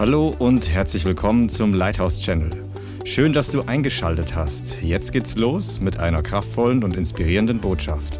[0.00, 2.50] Hallo und herzlich willkommen zum Lighthouse Channel.
[3.04, 4.80] Schön, dass du eingeschaltet hast.
[4.80, 8.18] Jetzt geht's los mit einer kraftvollen und inspirierenden Botschaft.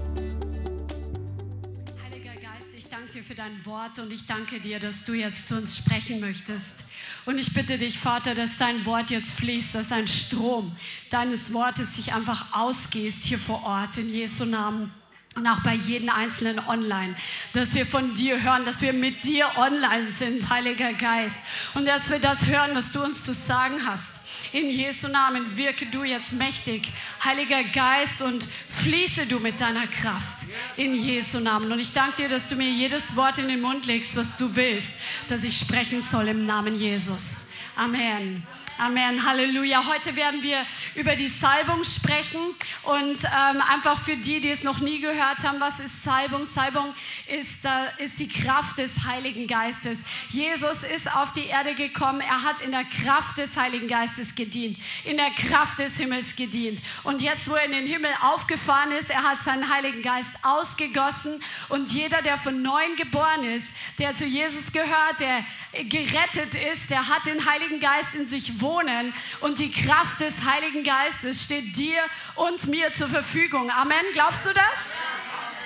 [2.05, 5.49] Heiliger Geist, ich danke dir für dein Wort und ich danke dir, dass du jetzt
[5.49, 6.85] zu uns sprechen möchtest.
[7.25, 10.73] Und ich bitte dich, Vater, dass dein Wort jetzt fließt, dass ein Strom
[11.09, 14.93] deines Wortes sich einfach ausgießt hier vor Ort in Jesu Namen
[15.37, 17.15] und auch bei jedem Einzelnen online,
[17.53, 21.45] dass wir von dir hören, dass wir mit dir online sind, Heiliger Geist,
[21.75, 24.21] und dass wir das hören, was du uns zu sagen hast.
[24.53, 26.93] In Jesu Namen wirke du jetzt mächtig,
[27.25, 28.45] Heiliger Geist, und
[28.83, 30.39] fließe du mit deiner Kraft.
[30.77, 31.71] In Jesu Namen.
[31.71, 34.57] Und ich danke dir, dass du mir jedes Wort in den Mund legst, was du
[34.57, 34.95] willst,
[35.29, 37.51] dass ich sprechen soll im Namen Jesus.
[37.77, 38.45] Amen.
[38.83, 39.85] Amen, Halleluja.
[39.87, 42.41] Heute werden wir über die Salbung sprechen
[42.85, 46.47] und ähm, einfach für die, die es noch nie gehört haben, was ist Salbung?
[46.47, 46.95] Salbung
[47.29, 50.05] ist, äh, ist die Kraft des Heiligen Geistes.
[50.31, 54.79] Jesus ist auf die Erde gekommen, er hat in der Kraft des Heiligen Geistes gedient,
[55.05, 56.81] in der Kraft des Himmels gedient.
[57.03, 61.43] Und jetzt, wo er in den Himmel aufgefahren ist, er hat seinen Heiligen Geist ausgegossen
[61.69, 65.45] und jeder, der von neuem geboren ist, der zu Jesus gehört, der
[65.85, 70.45] gerettet ist, der hat den Heiligen Geist in sich wohnen wohnen und die Kraft des
[70.45, 72.01] Heiligen Geistes steht dir
[72.37, 73.71] und mir zur Verfügung.
[73.71, 74.05] Amen.
[74.13, 74.79] Glaubst du das?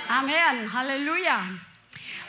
[0.08, 0.72] Amen.
[0.72, 1.42] Halleluja.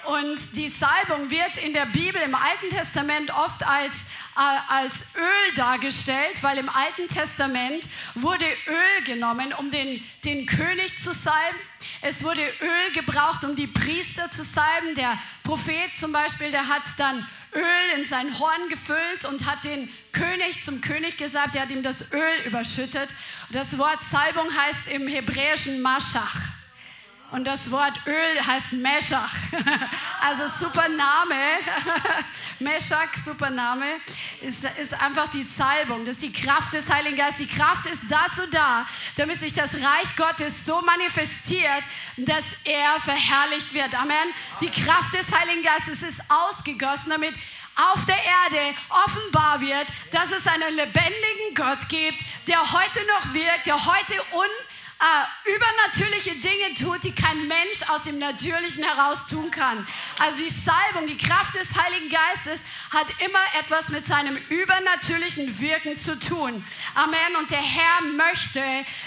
[0.06, 3.94] Und die Salbung wird in der Bibel im Alten Testament oft als,
[4.36, 11.00] äh, als Öl dargestellt, weil im Alten Testament wurde Öl genommen, um den, den König
[11.00, 11.60] zu salben.
[12.02, 14.94] Es wurde Öl gebraucht, um die Priester zu salben.
[14.96, 19.90] Der Prophet zum Beispiel, der hat dann Öl in sein Horn gefüllt und hat den
[20.12, 23.10] König zum König gesagt, der hat ihm das Öl überschüttet.
[23.52, 26.55] Das Wort Salbung heißt im Hebräischen Maschach.
[27.36, 29.34] Und das Wort Öl heißt Meshach.
[30.22, 31.36] Also super Name.
[32.60, 33.86] Meshach, super Name.
[34.42, 36.06] Ist, ist einfach die Salbung.
[36.06, 37.46] Das ist die Kraft des Heiligen Geistes.
[37.46, 41.84] Die Kraft ist dazu da, damit sich das Reich Gottes so manifestiert,
[42.18, 43.94] dass er verherrlicht wird.
[43.94, 44.34] Amen.
[44.62, 47.36] Die Kraft des Heiligen Geistes ist ausgegossen, damit
[47.76, 53.68] auf der Erde offenbar wird, dass es einen lebendigen Gott gibt, der heute noch wirkt,
[53.68, 54.48] der heute un
[55.00, 59.86] äh, übernatürliche Dinge tut, die kein Mensch aus dem Natürlichen heraus tun kann.
[60.20, 62.62] Also die Salbung, die Kraft des Heiligen Geistes
[62.92, 66.66] hat immer etwas mit seinem übernatürlichen Wirken zu tun.
[66.96, 67.36] Amen.
[67.38, 68.62] Und der Herr möchte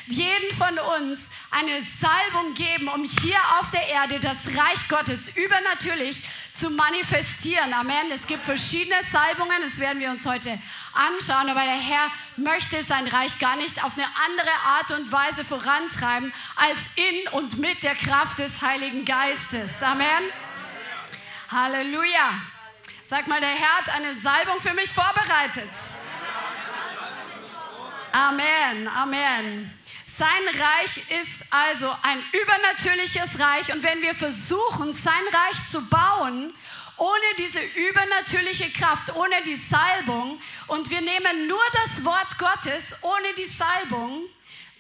[0.07, 6.23] jeden von uns eine Salbung geben, um hier auf der Erde das Reich Gottes übernatürlich
[6.59, 7.73] zu manifestieren.
[7.73, 8.11] Amen.
[8.11, 10.59] Es gibt verschiedene Salbungen, das werden wir uns heute
[10.93, 15.45] anschauen, aber der Herr möchte sein Reich gar nicht auf eine andere Art und Weise
[15.45, 19.83] vorantreiben als in und mit der Kraft des Heiligen Geistes.
[19.83, 20.25] Amen.
[21.51, 22.43] Halleluja.
[23.07, 25.71] Sag mal, der Herr hat eine Salbung für mich vorbereitet.
[28.13, 29.78] Amen, Amen.
[30.19, 36.53] Sein Reich ist also ein übernatürliches Reich und wenn wir versuchen, sein Reich zu bauen,
[36.97, 43.33] ohne diese übernatürliche Kraft, ohne die Salbung und wir nehmen nur das Wort Gottes ohne
[43.37, 44.23] die Salbung,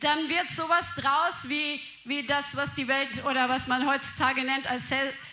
[0.01, 4.67] dann wird sowas draus wie, wie das, was die Welt oder was man heutzutage nennt
[4.67, 4.83] als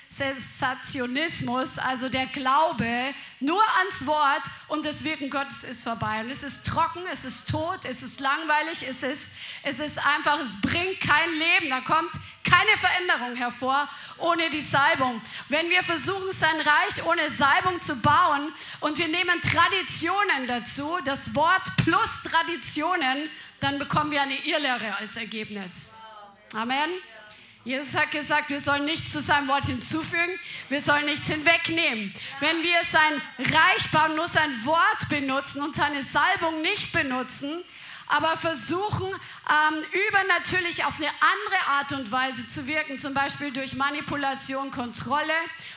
[0.09, 6.21] Sensationismus, also der Glaube nur ans Wort und das Wirken Gottes ist vorbei.
[6.21, 9.31] Und es ist trocken, es ist tot, es ist langweilig, es ist,
[9.65, 11.69] es ist einfach, es bringt kein Leben.
[11.69, 12.11] Da kommt
[12.43, 13.89] keine Veränderung hervor
[14.19, 15.19] ohne die Salbung.
[15.49, 21.33] Wenn wir versuchen, sein Reich ohne Salbung zu bauen und wir nehmen Traditionen dazu, das
[21.33, 25.95] Wort plus Traditionen, dann bekommen wir eine Irrlehre als Ergebnis.
[26.53, 26.91] Amen.
[27.63, 30.39] Jesus hat gesagt, wir sollen nichts zu seinem Wort hinzufügen,
[30.69, 32.13] wir sollen nichts hinwegnehmen.
[32.39, 37.63] Wenn wir sein Reich bauen, nur sein Wort benutzen und seine Salbung nicht benutzen,
[38.07, 43.75] aber versuchen, ähm, übernatürlich auf eine andere Art und Weise zu wirken, zum Beispiel durch
[43.75, 45.33] Manipulation, Kontrolle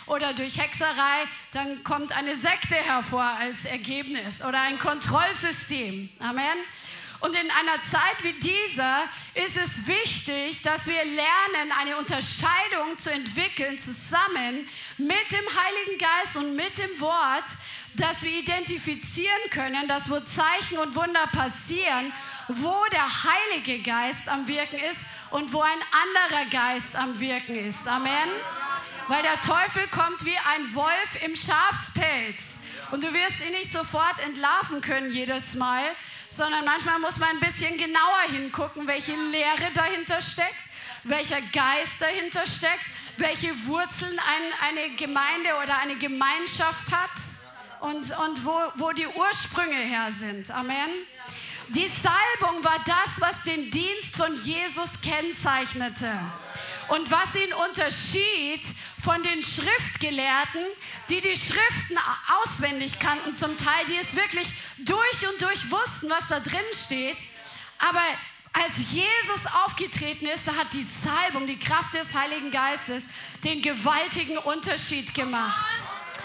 [0.06, 6.10] oder durch Hexerei, dann kommt eine Sekte hervor als Ergebnis oder ein Kontrollsystem.
[6.20, 6.58] Amen.
[7.20, 13.10] Und in einer Zeit wie dieser ist es wichtig, dass wir lernen, eine Unterscheidung zu
[13.12, 17.44] entwickeln, zusammen mit dem Heiligen Geist und mit dem Wort,
[17.94, 22.12] dass wir identifizieren können, dass wo Zeichen und Wunder passieren,
[22.48, 25.00] wo der Heilige Geist am Wirken ist
[25.30, 27.86] und wo ein anderer Geist am Wirken ist.
[27.86, 28.30] Amen.
[29.08, 32.60] Weil der Teufel kommt wie ein Wolf im Schafspelz.
[32.90, 35.94] Und du wirst ihn nicht sofort entlarven können jedes Mal,
[36.30, 40.54] sondern manchmal muss man ein bisschen genauer hingucken, welche Lehre dahinter steckt,
[41.04, 42.84] welcher Geist dahinter steckt,
[43.18, 47.10] welche Wurzeln ein, eine Gemeinde oder eine Gemeinschaft hat.
[47.80, 50.50] Und, und wo, wo die Ursprünge her sind.
[50.50, 50.90] Amen.
[51.68, 56.10] Die Salbung war das, was den Dienst von Jesus kennzeichnete
[56.88, 58.62] und was ihn unterschied
[59.04, 60.62] von den Schriftgelehrten,
[61.10, 61.98] die die Schriften
[62.42, 64.48] auswendig kannten zum Teil, die es wirklich
[64.78, 67.18] durch und durch wussten, was da drin steht.
[67.78, 68.02] Aber
[68.54, 73.04] als Jesus aufgetreten ist, da hat die Salbung, die Kraft des Heiligen Geistes
[73.44, 75.66] den gewaltigen Unterschied gemacht.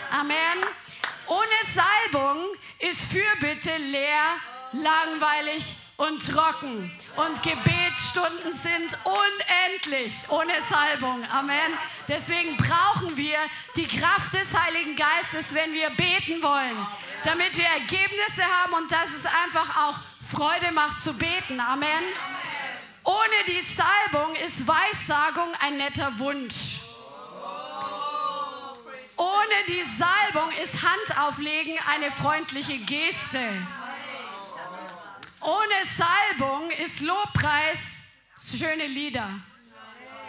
[0.10, 0.64] Amen.
[1.28, 2.44] Ohne Salbung
[2.80, 4.36] ist Fürbitte leer,
[4.74, 6.92] langweilig und trocken.
[7.16, 11.24] Und Gebetsstunden sind unendlich ohne Salbung.
[11.32, 11.78] Amen.
[12.08, 13.38] Deswegen brauchen wir
[13.76, 16.76] die Kraft des Heiligen Geistes, wenn wir beten wollen,
[17.24, 19.96] damit wir Ergebnisse haben und dass es einfach auch
[20.32, 21.60] Freude macht zu beten.
[21.60, 22.04] Amen.
[23.04, 26.83] Ohne die Salbung ist Weissagung ein netter Wunsch.
[29.18, 33.40] Ohne die Salbung ist Handauflegen eine freundliche Geste.
[35.42, 37.78] Ohne Salbung ist Lobpreis
[38.58, 39.30] schöne Lieder.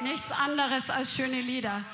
[0.01, 1.85] Nichts anderes als schöne Lieder.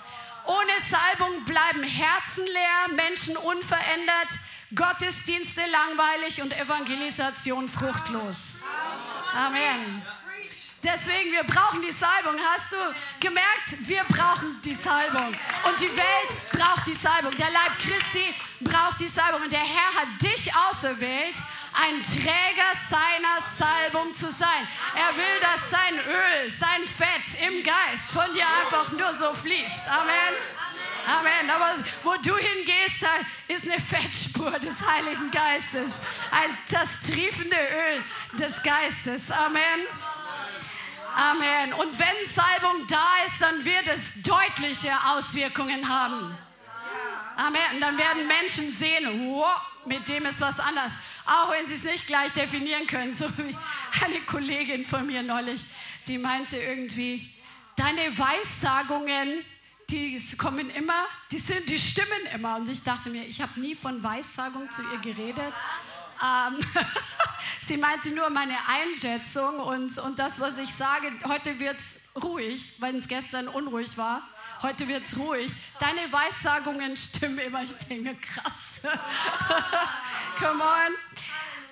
[0.47, 4.29] Ohne Salbung bleiben Herzen leer, Menschen unverändert,
[4.75, 8.63] Gottesdienste langweilig und Evangelisation fruchtlos.
[9.37, 10.03] Amen.
[10.83, 12.41] Deswegen, wir brauchen die Salbung.
[12.41, 12.77] Hast du
[13.21, 13.87] gemerkt?
[13.87, 15.35] Wir brauchen die Salbung.
[15.65, 17.37] Und die Welt braucht die Salbung.
[17.37, 19.43] Der Leib Christi braucht die Salbung.
[19.43, 21.37] Und der Herr hat dich auserwählt,
[21.75, 24.67] ein Träger seiner Salbung zu sein.
[24.95, 29.87] Er will, dass sein Öl, sein Fett im Geist von dir einfach nur so fließt.
[29.87, 30.35] Amen.
[31.07, 31.51] Amen.
[31.51, 33.09] Aber wo du hingehst, da
[33.49, 36.01] ist eine Fettspur des Heiligen Geistes.
[36.31, 39.31] Ein, das triefende Öl des Geistes.
[39.31, 39.87] Amen.
[41.17, 41.73] Amen.
[41.75, 46.37] Und wenn Salbung da ist, dann wird es deutliche Auswirkungen haben.
[47.37, 47.81] Amen.
[47.81, 50.93] Dann werden Menschen sehen, wow, mit dem ist was anders.
[51.27, 53.15] Auch wenn sie es nicht gleich definieren können.
[53.15, 53.57] So wie
[54.05, 55.63] eine Kollegin von mir neulich,
[56.07, 57.31] die meinte irgendwie,
[57.77, 59.45] deine Weissagungen,
[59.89, 62.57] die kommen immer, die, sind, die stimmen immer.
[62.57, 65.53] Und ich dachte mir, ich habe nie von Weissagung zu ihr geredet.
[66.23, 66.61] Ähm,
[67.67, 72.81] sie meinte nur meine Einschätzung und, und das, was ich sage, heute wird es ruhig,
[72.81, 74.23] weil es gestern unruhig war.
[74.63, 75.51] Heute wird es ruhig.
[75.79, 77.63] Deine Weissagungen stimmen immer.
[77.63, 78.83] Ich denke, krass.
[80.39, 80.95] Come on.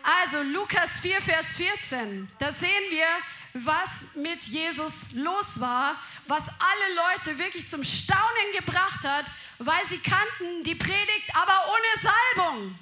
[0.03, 2.29] Also Lukas 4, Vers 14.
[2.39, 3.07] Da sehen wir,
[3.53, 5.97] was mit Jesus los war,
[6.27, 9.27] was alle Leute wirklich zum Staunen gebracht hat,
[9.59, 12.79] weil sie kannten die Predigt, aber ohne Salbung.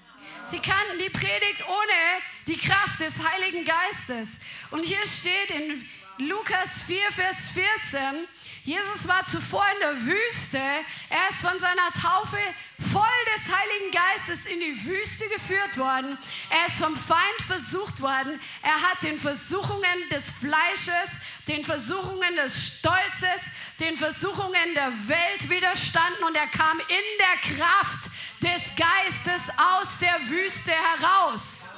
[0.46, 4.38] Sie kannten die Predigt ohne die Kraft des Heiligen Geistes.
[4.70, 5.84] Und hier steht in
[6.18, 8.28] Lukas 4, Vers 14,
[8.62, 10.58] Jesus war zuvor in der Wüste.
[10.58, 12.38] Er ist von seiner Taufe
[12.92, 16.16] voll des Heiligen Geistes in die Wüste geführt worden.
[16.50, 18.40] Er ist vom Feind versucht worden.
[18.62, 21.10] Er hat den Versuchungen des Fleisches,
[21.46, 23.42] den Versuchungen des Stolzes,
[23.80, 30.28] den Versuchungen der Welt widerstanden und er kam in der Kraft des Geistes aus der
[30.28, 31.70] Wüste heraus.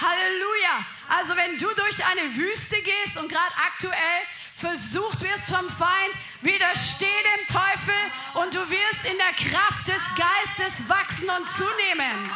[0.00, 0.86] Halleluja.
[1.08, 4.22] Also wenn du durch eine Wüste gehst und gerade aktuell
[4.56, 8.00] versucht wirst vom Feind, widersteh dem Teufel
[8.34, 12.30] und du wirst in der Kraft des Geistes wachsen und zunehmen.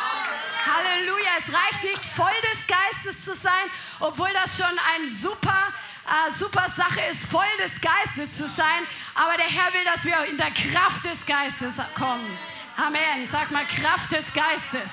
[0.67, 1.31] Halleluja.
[1.39, 5.73] Es reicht nicht voll des Geistes zu sein, obwohl das schon ein super
[6.07, 8.87] äh, super Sache ist, voll des Geistes zu sein.
[9.15, 12.39] Aber der Herr will, dass wir in der Kraft des Geistes kommen.
[12.77, 13.27] Amen.
[13.31, 14.93] Sag mal Kraft des Geistes.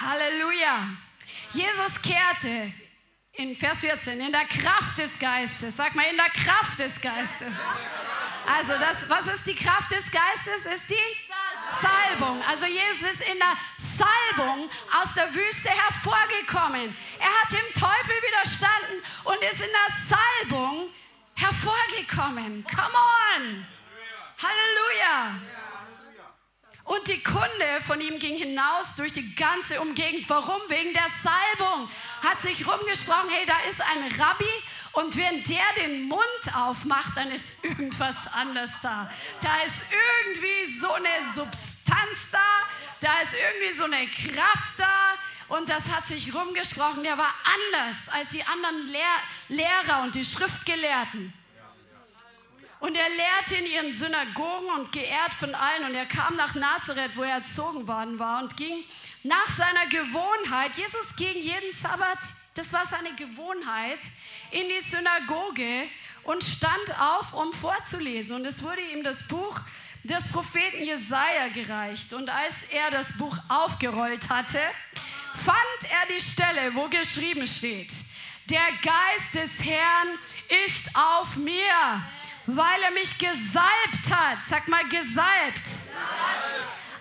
[0.00, 0.88] Halleluja.
[1.52, 2.72] Jesus kehrte
[3.32, 5.76] in Vers 14 in der Kraft des Geistes.
[5.76, 7.54] Sag mal in der Kraft des Geistes.
[8.46, 10.66] Also das, was ist die Kraft des Geistes?
[10.66, 10.94] Ist die
[11.80, 12.42] Salbung.
[12.48, 16.96] Also Jesus ist in der Salbung aus der Wüste hervorgekommen.
[17.18, 20.88] Er hat dem Teufel widerstanden und ist in der Salbung
[21.34, 22.64] hervorgekommen.
[22.64, 23.66] Come on.
[24.42, 25.40] Halleluja.
[26.84, 30.28] Und die Kunde von ihm ging hinaus durch die ganze Umgegend.
[30.28, 30.60] Warum?
[30.68, 31.88] Wegen der Salbung.
[32.22, 34.50] Hat sich rumgesprochen, hey, da ist ein Rabbi
[34.92, 36.22] und wenn der den Mund
[36.54, 39.10] aufmacht, dann ist irgendwas anders da.
[39.40, 42.38] Da ist irgendwie so eine Substanz da,
[43.00, 45.14] da ist irgendwie so eine Kraft da.
[45.56, 49.16] Und das hat sich rumgesprochen, der war anders als die anderen Lehr
[49.48, 51.32] Lehrer und die Schriftgelehrten.
[52.80, 55.84] Und er lehrte in ihren Synagogen und geehrt von allen.
[55.84, 58.84] Und er kam nach Nazareth, wo er erzogen worden war, und ging
[59.22, 60.76] nach seiner Gewohnheit.
[60.76, 62.18] Jesus ging jeden Sabbat,
[62.56, 64.00] das war seine Gewohnheit,
[64.50, 65.88] in die Synagoge
[66.24, 68.36] und stand auf, um vorzulesen.
[68.36, 69.60] Und es wurde ihm das Buch
[70.02, 72.12] des Propheten Jesaja gereicht.
[72.12, 74.60] Und als er das Buch aufgerollt hatte,
[75.44, 77.92] fand er die Stelle, wo geschrieben steht:
[78.50, 80.18] Der Geist des Herrn
[80.66, 82.02] ist auf mir,
[82.46, 84.44] weil er mich gesalbt hat.
[84.44, 85.68] Sag mal, gesalbt.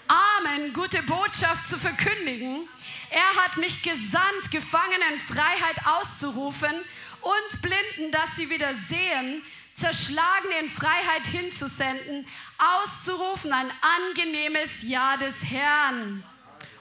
[0.08, 0.74] Amen.
[0.74, 2.68] Gute Botschaft zu verkündigen.
[3.10, 6.74] Er hat mich gesandt, Gefangenen Freiheit auszurufen
[7.22, 9.44] und Blinden, dass sie wieder sehen,
[9.76, 16.24] Zerschlagene in Freiheit hinzusenden, auszurufen ein angenehmes Ja des Herrn.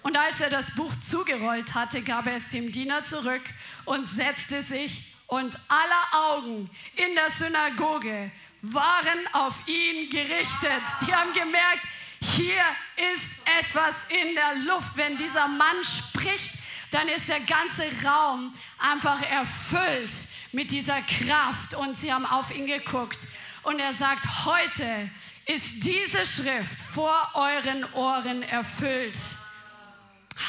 [0.02, 3.42] Und als er das Buch zugerollt hatte, gab er es dem Diener zurück
[3.85, 8.30] und setzte sich und aller Augen in der Synagoge
[8.62, 10.82] waren auf ihn gerichtet.
[11.06, 11.87] Die haben gemerkt,
[12.21, 12.62] hier
[13.12, 14.97] ist etwas in der Luft.
[14.97, 16.52] Wenn dieser Mann spricht,
[16.90, 20.12] dann ist der ganze Raum einfach erfüllt
[20.52, 21.75] mit dieser Kraft.
[21.75, 23.18] Und sie haben auf ihn geguckt.
[23.62, 25.11] Und er sagt, heute
[25.47, 29.16] ist diese Schrift vor euren Ohren erfüllt.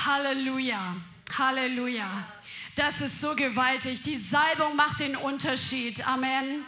[0.05, 0.95] Halleluja,
[1.37, 2.25] Halleluja.
[2.75, 4.01] Das ist so gewaltig.
[4.01, 6.05] Die Salbung macht den Unterschied.
[6.07, 6.65] Amen.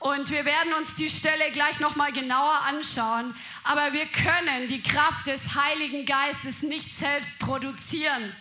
[0.00, 3.34] Und wir werden uns die Stelle gleich noch mal genauer anschauen.
[3.64, 8.34] Aber wir können die Kraft des Heiligen Geistes nicht selbst produzieren.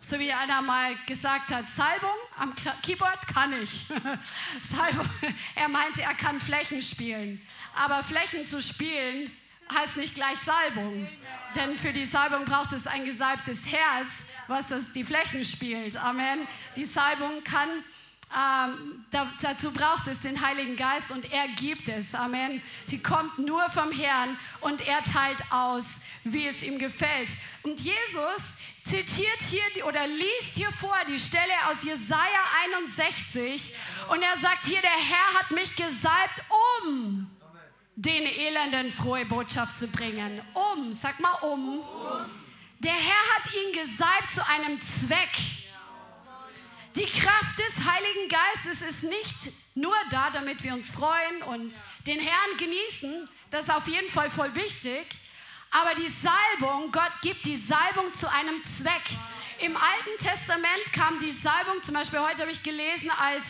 [0.00, 3.86] So wie einer mal gesagt hat, Salbung am Keyboard kann ich.
[4.62, 5.08] Salbung,
[5.54, 7.40] er meinte, er kann Flächen spielen.
[7.74, 9.30] Aber Flächen zu spielen
[9.72, 11.08] heißt nicht gleich Salbung.
[11.54, 15.96] Denn für die Salbung braucht es ein gesalbtes Herz, was das die Flächen spielt.
[15.96, 16.46] Amen.
[16.76, 17.68] Die Salbung kann
[18.34, 22.14] ähm, dazu braucht es den Heiligen Geist und er gibt es.
[22.14, 22.62] Amen.
[22.86, 27.30] Sie kommt nur vom Herrn und er teilt aus, wie es ihm gefällt.
[27.62, 32.40] Und Jesus zitiert hier oder liest hier vor die Stelle aus Jesaja
[32.86, 33.74] 61
[34.08, 36.42] und er sagt hier: Der Herr hat mich gesalbt,
[36.74, 37.30] um
[37.94, 40.40] den Elenden frohe Botschaft zu bringen.
[40.54, 41.82] Um, sag mal um.
[42.78, 45.30] Der Herr hat ihn gesalbt zu einem Zweck.
[46.96, 51.72] Die Kraft des Heiligen Geistes ist nicht nur da, damit wir uns freuen und
[52.06, 53.28] den Herrn genießen.
[53.50, 55.06] Das ist auf jeden Fall voll wichtig.
[55.70, 59.02] Aber die Salbung, Gott gibt die Salbung zu einem Zweck.
[59.60, 63.46] Im Alten Testament kam die Salbung, zum Beispiel heute habe ich gelesen, als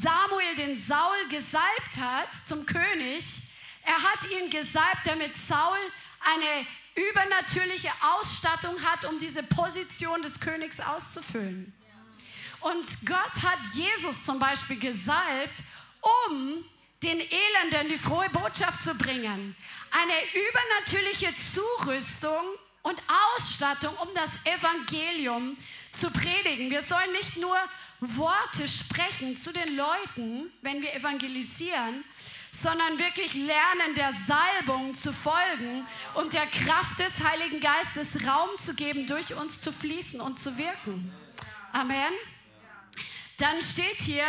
[0.00, 3.45] Samuel den Saul gesalbt hat zum König.
[3.86, 5.78] Er hat ihn gesalbt, damit Saul
[6.20, 6.66] eine
[6.96, 11.72] übernatürliche Ausstattung hat, um diese Position des Königs auszufüllen.
[12.60, 15.62] Und Gott hat Jesus zum Beispiel gesalbt,
[16.28, 16.64] um
[17.02, 19.54] den Elenden die frohe Botschaft zu bringen.
[19.92, 20.14] Eine
[20.48, 22.42] übernatürliche Zurüstung
[22.82, 23.00] und
[23.36, 25.56] Ausstattung, um das Evangelium
[25.92, 26.70] zu predigen.
[26.70, 27.56] Wir sollen nicht nur
[28.00, 32.04] Worte sprechen zu den Leuten, wenn wir evangelisieren,
[32.50, 38.74] sondern wirklich lernen, der Salbung zu folgen und der Kraft des Heiligen Geistes Raum zu
[38.74, 41.12] geben, durch uns zu fließen und zu wirken.
[41.72, 42.12] Amen.
[43.38, 44.24] Dann steht hier,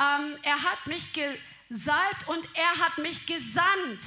[0.00, 4.02] ähm, er hat mich gesalbt und er hat mich gesandt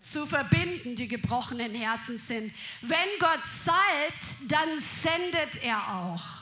[0.00, 2.54] zu verbinden, die gebrochenen Herzen sind.
[2.80, 6.40] Wenn Gott salbt, dann sendet er auch.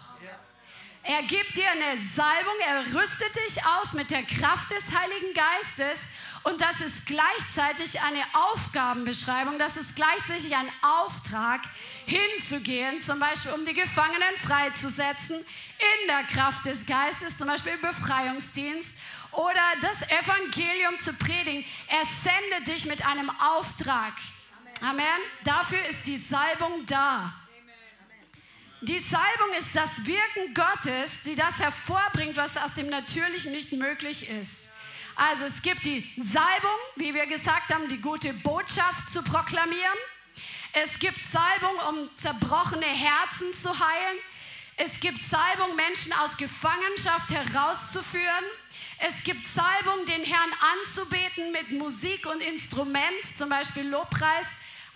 [1.03, 6.01] Er gibt dir eine Salbung, er rüstet dich aus mit der Kraft des Heiligen Geistes
[6.49, 11.61] und das ist gleichzeitig eine Aufgabenbeschreibung, das ist gleichzeitig ein Auftrag,
[12.07, 17.83] hinzugehen, zum Beispiel um die Gefangenen freizusetzen in der Kraft des Geistes, zum Beispiel im
[17.83, 18.99] Befreiungsdienst
[19.33, 21.65] oder das Evangelium zu predigen.
[21.89, 24.15] Er sendet dich mit einem Auftrag.
[24.81, 25.05] Amen.
[25.45, 27.35] Dafür ist die Salbung da.
[28.81, 34.31] Die Salbung ist das Wirken Gottes, die das hervorbringt, was aus dem Natürlichen nicht möglich
[34.31, 34.68] ist.
[35.19, 39.99] Also es gibt die Salbung, wie wir gesagt haben, die gute Botschaft zu proklamieren.
[40.73, 44.19] Es gibt Salbung, um zerbrochene Herzen zu heilen.
[44.77, 48.45] Es gibt Salbung, Menschen aus Gefangenschaft herauszuführen.
[49.01, 50.53] Es gibt Salbung, den Herrn
[50.85, 54.47] anzubeten mit Musik und Instrument, zum Beispiel Lobpreis.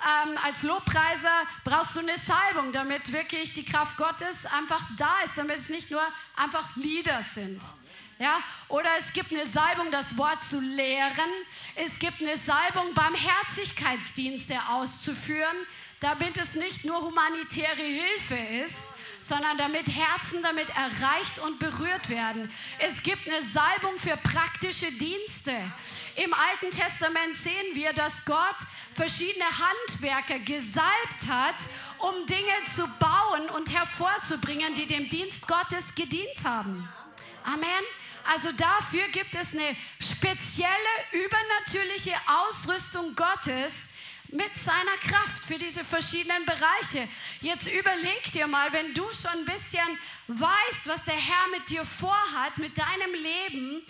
[0.04, 5.36] Ähm, als Lobpreiser brauchst du eine Salbung, damit wirklich die Kraft Gottes einfach da ist,
[5.36, 7.60] damit es nicht nur einfach Lieder sind.
[8.22, 8.40] Ja?
[8.68, 11.28] Oder es gibt eine Salbung, das Wort zu lehren.
[11.74, 15.56] Es gibt eine Salbung, Barmherzigkeitsdienste auszuführen,
[15.98, 18.78] damit es nicht nur humanitäre Hilfe ist,
[19.20, 22.48] sondern damit Herzen damit erreicht und berührt werden.
[22.78, 25.56] Es gibt eine Salbung für praktische Dienste.
[26.14, 28.56] Im Alten Testament sehen wir, dass Gott
[28.94, 31.56] verschiedene Handwerker gesalbt hat,
[31.98, 36.88] um Dinge zu bauen und hervorzubringen, die dem Dienst Gottes gedient haben.
[37.42, 37.84] Amen.
[38.30, 40.68] Also dafür gibt es eine spezielle
[41.12, 43.92] übernatürliche Ausrüstung Gottes,
[44.32, 47.06] mit seiner Kraft für diese verschiedenen Bereiche.
[47.40, 49.98] Jetzt überleg dir mal, wenn du schon ein bisschen
[50.28, 53.82] weißt, was der Herr mit dir vorhat, mit deinem Leben,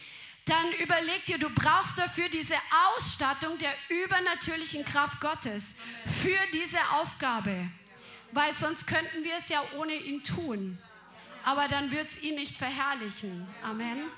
[0.45, 2.57] dann überleg dir, du brauchst dafür diese
[2.89, 5.79] Ausstattung der übernatürlichen Kraft Gottes
[6.21, 7.69] für diese Aufgabe.
[8.33, 10.79] Weil sonst könnten wir es ja ohne ihn tun.
[11.45, 13.47] Aber dann wird es ihn nicht verherrlichen.
[13.63, 14.11] Amen.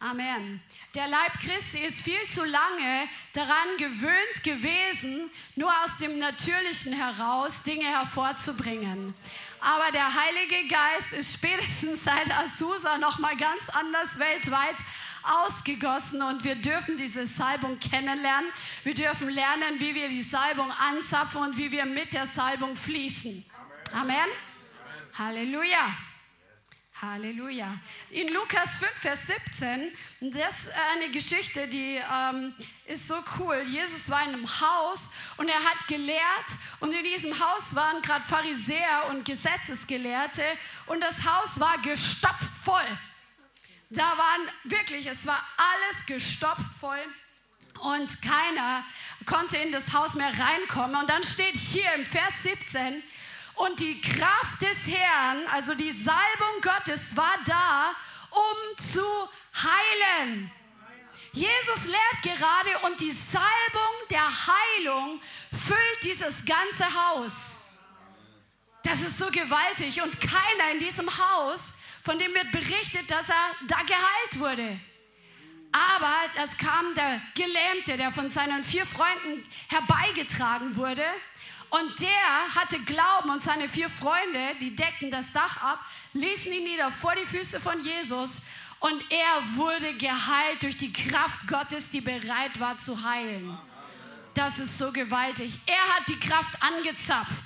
[0.00, 0.60] Amen.
[0.94, 7.64] Der Leib Christi ist viel zu lange daran gewöhnt gewesen, nur aus dem Natürlichen heraus
[7.64, 9.12] Dinge hervorzubringen.
[9.60, 14.76] Aber der Heilige Geist ist spätestens seit Azusa noch mal ganz anders weltweit
[15.24, 18.50] ausgegossen und wir dürfen diese Salbung kennenlernen.
[18.84, 23.44] Wir dürfen lernen, wie wir die Salbung anzapfen und wie wir mit der Salbung fließen.
[23.94, 24.14] Amen.
[24.14, 24.28] Amen.
[25.18, 26.07] Halleluja.
[27.00, 27.78] Halleluja.
[28.10, 29.92] In Lukas 5, Vers 17,
[30.32, 32.52] das ist eine Geschichte, die ähm,
[32.86, 33.62] ist so cool.
[33.68, 36.50] Jesus war in einem Haus und er hat gelehrt
[36.80, 40.42] und in diesem Haus waren gerade Pharisäer und Gesetzesgelehrte
[40.86, 42.98] und das Haus war gestopft voll.
[43.90, 46.98] Da waren wirklich, es war alles gestopft voll
[47.80, 48.84] und keiner
[49.24, 50.96] konnte in das Haus mehr reinkommen.
[50.96, 53.02] Und dann steht hier im Vers 17,
[53.58, 57.94] und die Kraft des Herrn, also die Salbung Gottes, war da,
[58.30, 59.04] um zu
[59.54, 60.50] heilen.
[61.32, 65.20] Jesus lehrt gerade und die Salbung der Heilung
[65.52, 67.64] füllt dieses ganze Haus.
[68.82, 71.74] Das ist so gewaltig und keiner in diesem Haus,
[72.04, 74.80] von dem wird berichtet, dass er da geheilt wurde.
[75.70, 81.04] Aber es kam der Gelähmte, der von seinen vier Freunden herbeigetragen wurde
[81.70, 85.80] und der hatte Glauben und seine vier Freunde, die deckten das Dach ab,
[86.14, 88.42] ließen ihn nieder vor die Füße von Jesus
[88.80, 93.58] und er wurde geheilt durch die Kraft Gottes, die bereit war zu heilen.
[94.34, 95.52] Das ist so gewaltig.
[95.66, 97.44] Er hat die Kraft angezapft.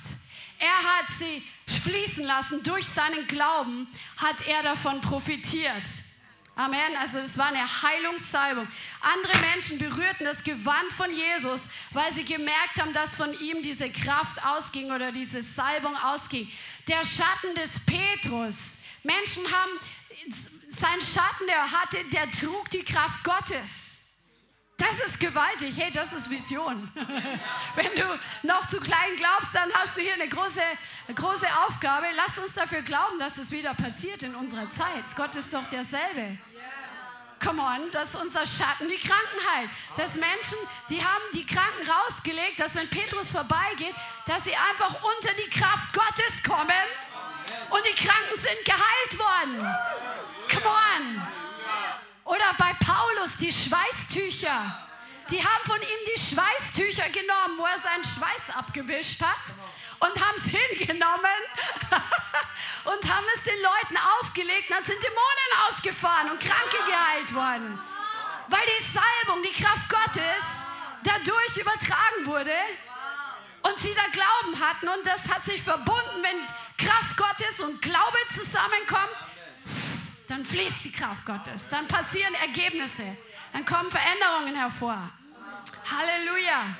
[0.59, 1.43] Er hat sie
[1.81, 2.61] fließen lassen.
[2.61, 3.87] Durch seinen Glauben
[4.17, 5.83] hat er davon profitiert.
[6.55, 6.95] Amen.
[6.99, 8.67] Also es war eine Heilungssalbung.
[9.01, 13.89] Andere Menschen berührten das Gewand von Jesus, weil sie gemerkt haben, dass von ihm diese
[13.89, 16.51] Kraft ausging oder diese Salbung ausging.
[16.87, 18.83] Der Schatten des Petrus.
[19.01, 19.71] Menschen haben
[20.67, 23.92] sein Schatten, der hatte, der trug die Kraft Gottes.
[24.85, 25.75] Das ist gewaltig.
[25.77, 26.89] Hey, das ist Vision.
[27.75, 30.61] Wenn du noch zu klein glaubst, dann hast du hier eine große,
[31.15, 32.07] große Aufgabe.
[32.15, 35.05] Lass uns dafür glauben, dass es wieder passiert in unserer Zeit.
[35.15, 36.37] Gott ist doch derselbe.
[37.41, 39.69] Come on, dass unser Schatten die Kranken heilt.
[39.95, 40.57] Dass Menschen,
[40.89, 45.93] die haben die Kranken rausgelegt, dass wenn Petrus vorbeigeht, dass sie einfach unter die Kraft
[45.93, 46.87] Gottes kommen
[47.69, 49.59] und die Kranken sind geheilt worden.
[50.49, 51.42] Come on.
[52.23, 54.79] Oder bei Paulus die Schweißtücher.
[55.29, 59.55] Die haben von ihm die Schweißtücher genommen, wo er seinen Schweiß abgewischt hat
[59.99, 61.39] und haben es hingenommen
[62.85, 67.79] und haben es den Leuten aufgelegt und dann sind Dämonen ausgefahren und Kranke geheilt worden.
[68.49, 70.43] Weil die Salbung, die Kraft Gottes
[71.03, 72.55] dadurch übertragen wurde
[73.63, 78.17] und sie da Glauben hatten und das hat sich verbunden, wenn Kraft Gottes und Glaube
[78.33, 79.09] zusammenkommen,
[80.33, 83.03] dann fließt die Kraft Gottes, dann passieren Ergebnisse,
[83.51, 85.11] dann kommen Veränderungen hervor.
[85.91, 86.75] Halleluja.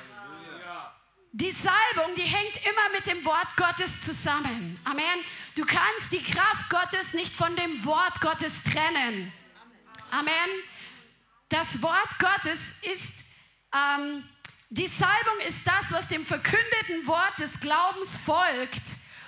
[1.30, 4.80] Die Salbung, die hängt immer mit dem Wort Gottes zusammen.
[4.84, 5.20] Amen.
[5.54, 9.32] Du kannst die Kraft Gottes nicht von dem Wort Gottes trennen.
[10.10, 10.50] Amen.
[11.48, 13.24] Das Wort Gottes ist,
[13.72, 14.28] ähm,
[14.70, 18.82] die Salbung ist das, was dem verkündeten Wort des Glaubens folgt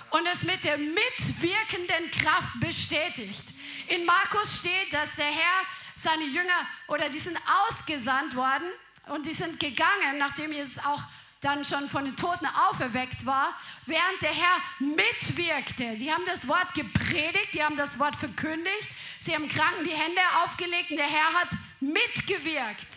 [0.09, 3.56] und es mit der mitwirkenden Kraft bestätigt.
[3.87, 5.63] In Markus steht, dass der Herr
[5.95, 8.67] seine Jünger oder die sind ausgesandt worden
[9.07, 11.01] und die sind gegangen, nachdem Jesus auch
[11.41, 13.53] dann schon von den Toten auferweckt war,
[13.85, 15.95] während der Herr mitwirkte.
[15.97, 20.21] Die haben das Wort gepredigt, die haben das Wort verkündigt, sie haben Kranken die Hände
[20.43, 22.87] aufgelegt und der Herr hat mitgewirkt.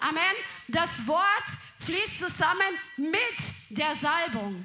[0.00, 0.22] Amen.
[0.68, 1.48] Das Wort
[1.84, 3.12] fließt zusammen mit
[3.70, 4.64] der Salbung.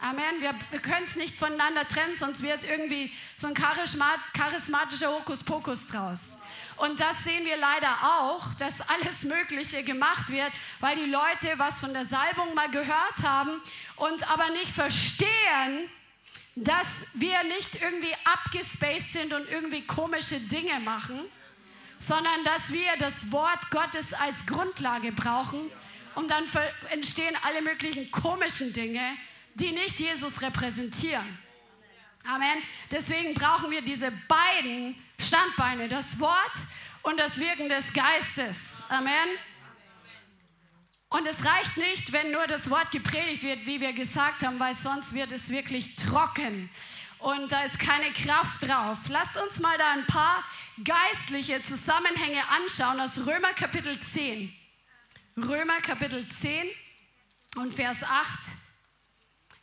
[0.00, 0.40] Amen.
[0.40, 6.42] Wir, wir können es nicht voneinander trennen, sonst wird irgendwie so ein charismatischer Hokuspokus draus.
[6.76, 11.80] Und das sehen wir leider auch, dass alles Mögliche gemacht wird, weil die Leute was
[11.80, 13.62] von der Salbung mal gehört haben
[13.96, 15.88] und aber nicht verstehen,
[16.54, 21.20] dass wir nicht irgendwie abgespaced sind und irgendwie komische Dinge machen,
[21.98, 25.70] sondern dass wir das Wort Gottes als Grundlage brauchen
[26.14, 26.44] und dann
[26.90, 29.16] entstehen alle möglichen komischen Dinge,
[29.56, 31.38] die nicht Jesus repräsentieren.
[32.24, 32.62] Amen.
[32.90, 36.58] Deswegen brauchen wir diese beiden Standbeine, das Wort
[37.02, 38.82] und das Wirken des Geistes.
[38.88, 39.28] Amen.
[41.08, 44.74] Und es reicht nicht, wenn nur das Wort gepredigt wird, wie wir gesagt haben, weil
[44.74, 46.68] sonst wird es wirklich trocken
[47.18, 48.98] und da ist keine Kraft drauf.
[49.08, 50.44] Lasst uns mal da ein paar
[50.84, 54.52] geistliche Zusammenhänge anschauen aus Römer Kapitel 10.
[55.38, 56.68] Römer Kapitel 10
[57.56, 58.65] und Vers 8.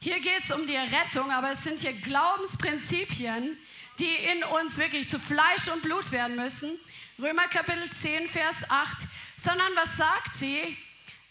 [0.04, 3.58] Hier geht es um die Errettung, aber es sind hier Glaubensprinzipien,
[4.00, 6.78] die in uns wirklich zu Fleisch und Blut werden müssen.
[7.18, 8.98] Römer Kapitel 10, Vers 8.
[9.38, 10.78] Sondern was sagt sie?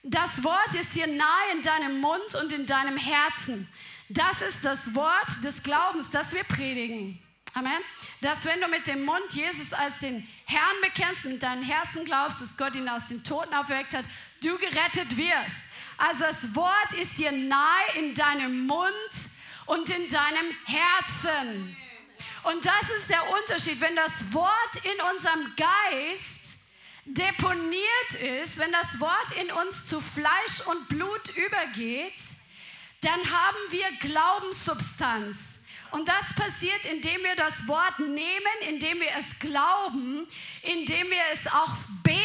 [0.02, 3.68] Das Wort ist dir nahe in deinem Mund und in deinem Herzen.
[4.08, 7.22] Das ist das Wort des Glaubens, das wir predigen.
[7.52, 7.82] Amen.
[8.22, 12.06] Dass wenn du mit dem Mund Jesus als den Herrn bekennst und mit deinem Herzen
[12.06, 14.06] glaubst, dass Gott ihn aus den Toten auferweckt hat,
[14.42, 15.71] du gerettet wirst.
[16.04, 19.12] Also das Wort ist dir nahe in deinem Mund
[19.66, 21.76] und in deinem Herzen.
[22.42, 26.72] Und das ist der Unterschied, wenn das Wort in unserem Geist
[27.04, 32.20] deponiert ist, wenn das Wort in uns zu Fleisch und Blut übergeht,
[33.02, 35.62] dann haben wir Glaubenssubstanz.
[35.92, 40.26] Und das passiert, indem wir das Wort nehmen, indem wir es glauben,
[40.62, 42.21] indem wir es auch beten,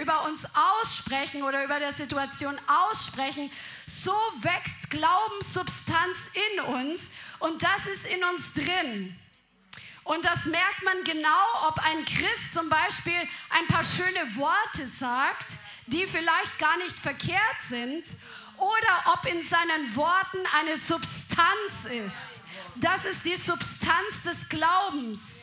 [0.00, 3.50] über uns aussprechen oder über der Situation aussprechen.
[3.86, 6.16] So wächst Glaubenssubstanz
[6.54, 9.16] in uns und das ist in uns drin.
[10.04, 15.46] Und das merkt man genau, ob ein Christ zum Beispiel ein paar schöne Worte sagt,
[15.86, 18.04] die vielleicht gar nicht verkehrt sind,
[18.60, 22.42] oder ob in seinen Worten eine Substanz ist.
[22.76, 25.39] Das ist die Substanz des Glaubens.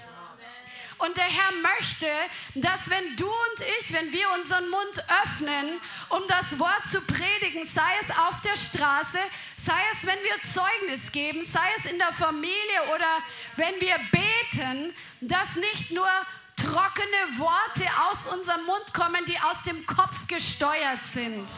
[0.97, 2.07] Und der Herr möchte,
[2.55, 5.79] dass wenn du und ich, wenn wir unseren Mund öffnen,
[6.10, 9.19] um das Wort zu predigen, sei es auf der Straße,
[9.63, 13.19] sei es, wenn wir Zeugnis geben, sei es in der Familie oder
[13.57, 16.10] wenn wir beten, dass nicht nur
[16.55, 21.49] trockene Worte aus unserem Mund kommen, die aus dem Kopf gesteuert sind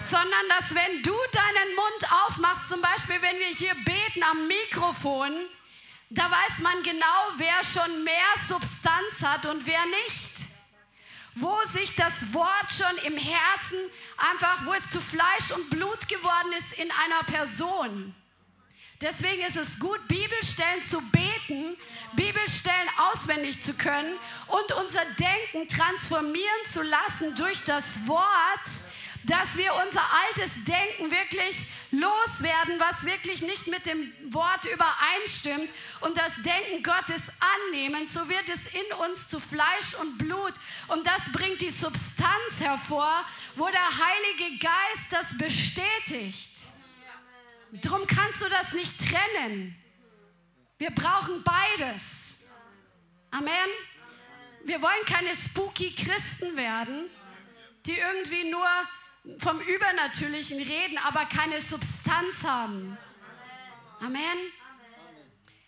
[0.00, 5.32] sondern dass wenn du deinen Mund aufmachst, zum Beispiel wenn wir hier beten am Mikrofon,
[6.10, 10.30] da weiß man genau, wer schon mehr Substanz hat und wer nicht.
[11.36, 13.78] Wo sich das Wort schon im Herzen
[14.18, 18.14] einfach, wo es zu Fleisch und Blut geworden ist in einer Person.
[19.00, 21.76] Deswegen ist es gut, Bibelstellen zu beten,
[22.14, 24.14] Bibelstellen auswendig zu können
[24.48, 28.66] und unser Denken transformieren zu lassen durch das Wort,
[29.24, 35.68] dass wir unser altes Denken wirklich loswerden, was wirklich nicht mit dem Wort übereinstimmt
[36.00, 37.32] und das Denken Gottes
[37.68, 40.54] annehmen, so wird es in uns zu Fleisch und Blut
[40.88, 43.24] und das bringt die Substanz hervor,
[43.56, 46.50] wo der Heilige Geist das bestätigt.
[47.82, 49.76] Drum kannst du das nicht trennen.
[50.78, 52.50] Wir brauchen beides.
[53.30, 53.52] Amen.
[54.64, 57.08] Wir wollen keine spooky Christen werden,
[57.86, 58.66] die irgendwie nur
[59.38, 62.96] vom Übernatürlichen reden, aber keine Substanz haben.
[64.00, 64.38] Amen.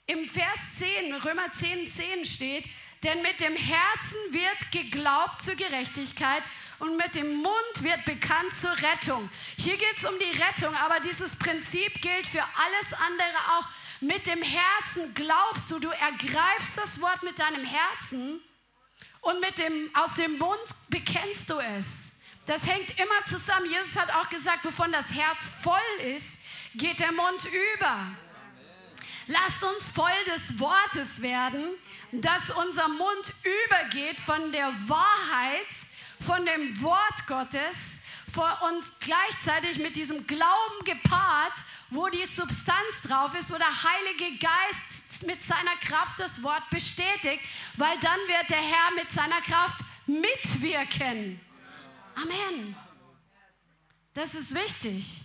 [0.07, 2.65] Im Vers 10, Römer 10, 10 steht,
[3.05, 6.43] denn mit dem Herzen wird geglaubt zur Gerechtigkeit
[6.79, 9.29] und mit dem Mund wird bekannt zur Rettung.
[9.57, 13.69] Hier geht es um die Rettung, aber dieses Prinzip gilt für alles andere auch.
[14.01, 18.41] Mit dem Herzen glaubst du, du ergreifst das Wort mit deinem Herzen
[19.21, 22.12] und mit dem, aus dem Mund bekennst du es.
[22.47, 23.67] Das hängt immer zusammen.
[23.67, 26.41] Jesus hat auch gesagt, wovon das Herz voll ist,
[26.75, 28.09] geht der Mund über.
[29.29, 31.65] Lasst uns voll des Wortes werden,
[32.11, 35.69] dass unser Mund übergeht von der Wahrheit,
[36.27, 38.03] von dem Wort Gottes,
[38.33, 41.55] vor uns gleichzeitig mit diesem Glauben gepaart,
[41.91, 47.43] wo die Substanz drauf ist, wo der Heilige Geist mit seiner Kraft das Wort bestätigt,
[47.77, 51.41] weil dann wird der Herr mit seiner Kraft mitwirken.
[52.15, 52.77] Amen.
[54.15, 55.23] Das ist wichtig.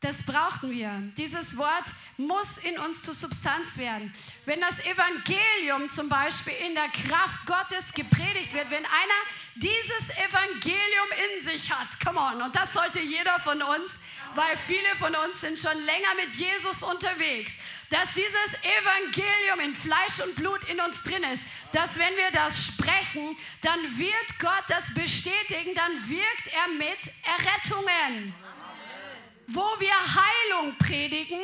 [0.00, 1.02] Das brauchen wir.
[1.16, 4.14] Dieses Wort muss in uns zur Substanz werden.
[4.46, 9.20] Wenn das Evangelium zum Beispiel in der Kraft Gottes gepredigt wird, wenn einer
[9.56, 13.90] dieses Evangelium in sich hat, come on, und das sollte jeder von uns,
[14.36, 17.58] weil viele von uns sind schon länger mit Jesus unterwegs
[17.90, 22.64] dass dieses Evangelium in Fleisch und Blut in uns drin ist, dass wenn wir das
[22.64, 28.34] sprechen, dann wird Gott das bestätigen, dann wirkt er mit Errettungen.
[29.46, 31.40] Wo wir Heilung predigen,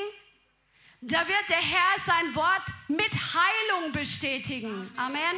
[1.00, 4.90] da wird der Herr sein Wort mit Heilung bestätigen.
[4.96, 5.36] Amen.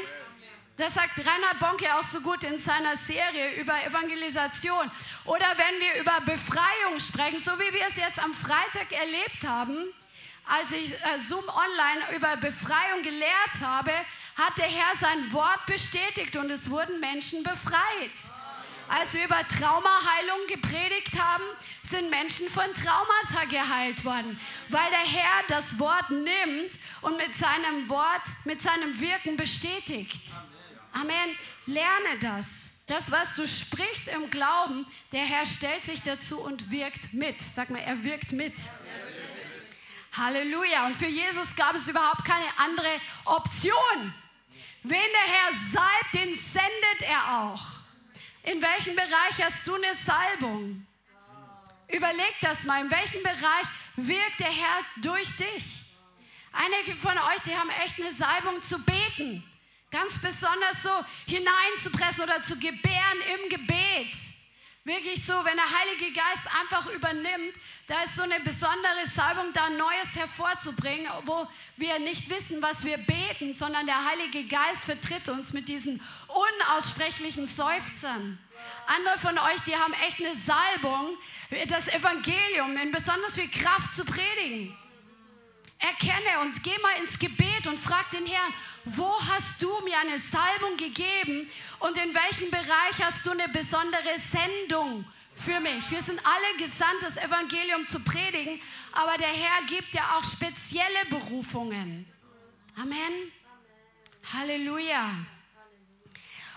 [0.76, 4.90] Das sagt Reinhard Bonke auch so gut in seiner Serie über Evangelisation.
[5.24, 9.86] Oder wenn wir über Befreiung sprechen, so wie wir es jetzt am Freitag erlebt haben,
[10.46, 13.92] als ich äh, Zoom Online über Befreiung gelehrt habe,
[14.37, 18.12] hat der Herr sein Wort bestätigt und es wurden Menschen befreit.
[18.88, 21.42] Als wir über Traumaheilung gepredigt haben,
[21.82, 27.88] sind Menschen von Traumata geheilt worden, weil der Herr das Wort nimmt und mit seinem
[27.88, 30.22] Wort, mit seinem Wirken bestätigt.
[30.92, 31.37] Amen.
[31.66, 32.85] Lerne das.
[32.87, 37.42] Das, was du sprichst im Glauben, der Herr stellt sich dazu und wirkt mit.
[37.42, 38.54] Sag mal, er wirkt mit.
[40.16, 40.87] Halleluja.
[40.87, 44.14] Und für Jesus gab es überhaupt keine andere Option.
[44.83, 47.62] Wen der Herr salbt, den sendet er auch.
[48.44, 50.87] In welchem Bereich hast du eine Salbung?
[51.88, 55.83] Überleg das mal, in welchem Bereich wirkt der Herr durch dich?
[56.52, 59.44] Einige von euch, die haben echt eine Salbung zu beten.
[59.90, 60.90] Ganz besonders so
[61.26, 64.12] hineinzupressen oder zu gebären im Gebet.
[64.87, 67.57] Wirklich so, wenn der Heilige Geist einfach übernimmt,
[67.88, 71.44] da ist so eine besondere Salbung, da Neues hervorzubringen, wo
[71.77, 77.49] wir nicht wissen, was wir beten, sondern der Heilige Geist vertritt uns mit diesen unaussprechlichen
[77.49, 78.38] Seufzern.
[78.87, 81.18] Andere von euch, die haben echt eine Salbung,
[81.66, 84.72] das Evangelium in besonders viel Kraft zu predigen.
[85.81, 88.55] Erkenne und geh mal ins Gebet und frag den Herrn,
[88.87, 94.16] wo hast du mir eine Salbung gegeben und in welchem Bereich hast du eine besondere
[94.31, 95.90] Sendung für mich?
[95.90, 98.61] Wir sind alle gesandt, das Evangelium zu predigen,
[98.92, 102.07] aber der Herr gibt ja auch spezielle Berufungen.
[102.77, 103.33] Amen.
[104.33, 105.27] Halleluja.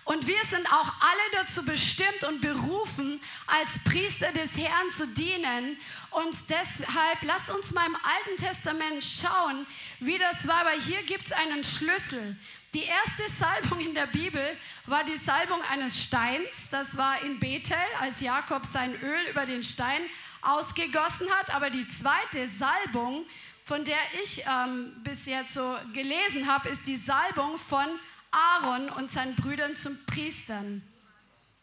[0.05, 5.77] Und wir sind auch alle dazu bestimmt und berufen, als Priester des Herrn zu dienen.
[6.12, 9.67] Und deshalb lass uns mal im Alten Testament schauen,
[9.99, 10.65] wie das war.
[10.65, 12.38] Weil hier gibt es einen Schlüssel.
[12.73, 16.69] Die erste Salbung in der Bibel war die Salbung eines Steins.
[16.69, 20.01] Das war in Bethel, als Jakob sein Öl über den Stein
[20.41, 21.49] ausgegossen hat.
[21.53, 23.25] Aber die zweite Salbung,
[23.65, 27.85] von der ich ähm, bis so gelesen habe, ist die Salbung von
[28.32, 30.82] Aaron und seinen Brüdern zum Priestern.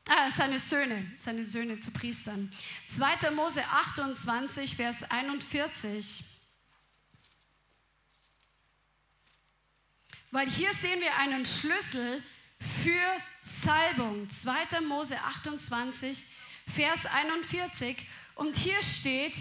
[0.09, 2.51] Äh, seine Söhne, seine Söhne zu Priestern.
[2.89, 3.31] 2.
[3.33, 6.25] Mose 28, Vers 41.
[10.31, 12.23] Weil hier sehen wir einen Schlüssel
[12.83, 13.01] für
[13.43, 14.29] Salbung.
[14.31, 14.81] 2.
[14.83, 16.25] Mose 28,
[16.73, 17.97] Vers 41.
[18.37, 19.35] Und hier steht,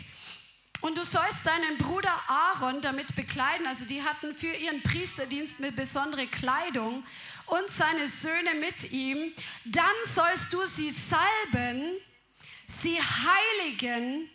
[0.86, 5.76] und du sollst deinen Bruder Aaron damit bekleiden, also die hatten für ihren Priesterdienst mit
[5.76, 7.04] besondere Kleidung
[7.48, 9.34] und seine Söhne mit ihm.
[9.66, 11.98] Dann sollst du sie salben,
[12.68, 14.30] sie heiligen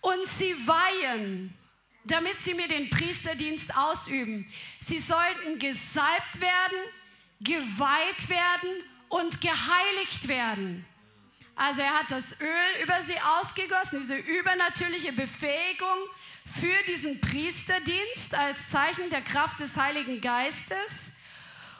[0.00, 1.58] und sie weihen,
[2.04, 4.48] damit sie mir den Priesterdienst ausüben.
[4.78, 6.78] Sie sollten gesalbt werden,
[7.40, 10.86] geweiht werden und geheiligt werden.
[11.60, 15.98] Also er hat das Öl über sie ausgegossen, diese übernatürliche Befähigung
[16.58, 21.16] für diesen Priesterdienst als Zeichen der Kraft des Heiligen Geistes.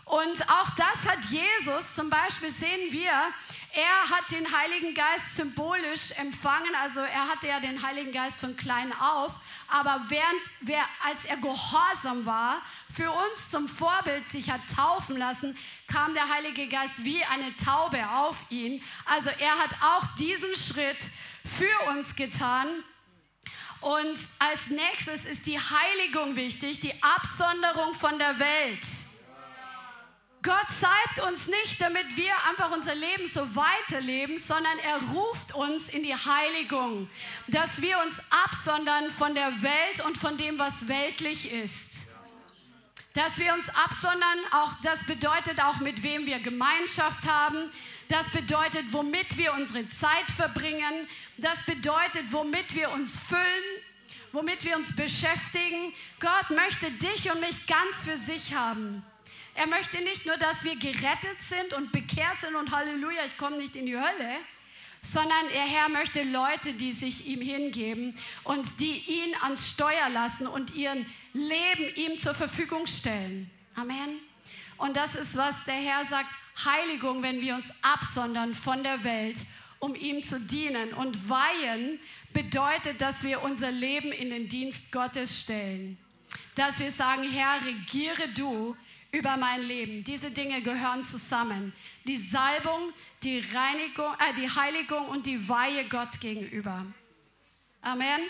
[0.05, 3.33] Und auch das hat Jesus, zum Beispiel sehen wir,
[3.73, 8.57] er hat den Heiligen Geist symbolisch empfangen, also er hatte ja den Heiligen Geist von
[8.57, 9.33] klein auf,
[9.69, 15.57] aber während, wer, als er gehorsam war, für uns zum Vorbild sich hat taufen lassen,
[15.87, 18.83] kam der Heilige Geist wie eine Taube auf ihn.
[19.05, 20.99] Also er hat auch diesen Schritt
[21.57, 22.69] für uns getan.
[23.81, 28.85] Und als nächstes ist die Heiligung wichtig, die Absonderung von der Welt.
[30.43, 35.91] Gott zeigt uns nicht, damit wir einfach unser Leben so weiterleben, sondern er ruft uns
[35.91, 37.11] in die Heiligung,
[37.49, 42.09] dass wir uns absondern von der Welt und von dem, was weltlich ist.
[43.13, 47.71] Dass wir uns absondern, auch das bedeutet auch, mit wem wir Gemeinschaft haben.
[48.09, 51.07] Das bedeutet, womit wir unsere Zeit verbringen.
[51.37, 53.83] Das bedeutet, womit wir uns füllen,
[54.33, 55.93] womit wir uns beschäftigen.
[56.19, 59.05] Gott möchte dich und mich ganz für sich haben.
[59.55, 63.59] Er möchte nicht nur, dass wir gerettet sind und bekehrt sind und Halleluja, ich komme
[63.59, 64.37] nicht in die Hölle,
[65.03, 70.47] sondern der Herr möchte Leute, die sich ihm hingeben und die ihn ans Steuer lassen
[70.47, 73.51] und ihren Leben ihm zur Verfügung stellen.
[73.75, 74.19] Amen.
[74.77, 76.29] Und das ist, was der Herr sagt,
[76.65, 79.39] Heiligung, wenn wir uns absondern von der Welt,
[79.79, 80.93] um ihm zu dienen.
[80.93, 81.99] Und weihen
[82.33, 85.99] bedeutet, dass wir unser Leben in den Dienst Gottes stellen.
[86.55, 88.77] Dass wir sagen, Herr, regiere du
[89.13, 90.05] über mein Leben.
[90.05, 91.73] Diese Dinge gehören zusammen.
[92.05, 92.93] Die Salbung,
[93.23, 96.87] die Reinigung, äh, die Heiligung und die Weihe Gott gegenüber.
[97.83, 98.21] Amen.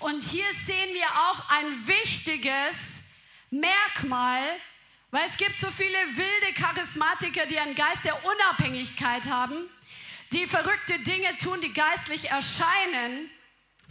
[0.00, 3.08] Und hier sehen wir auch ein wichtiges
[3.50, 4.42] Merkmal,
[5.10, 9.68] weil es gibt so viele wilde Charismatiker, die einen Geist der Unabhängigkeit haben,
[10.32, 13.30] die verrückte Dinge tun, die geistlich erscheinen.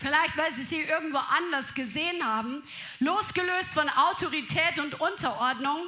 [0.01, 2.63] Vielleicht, weil sie sie irgendwo anders gesehen haben,
[2.99, 5.87] losgelöst von Autorität und Unterordnung.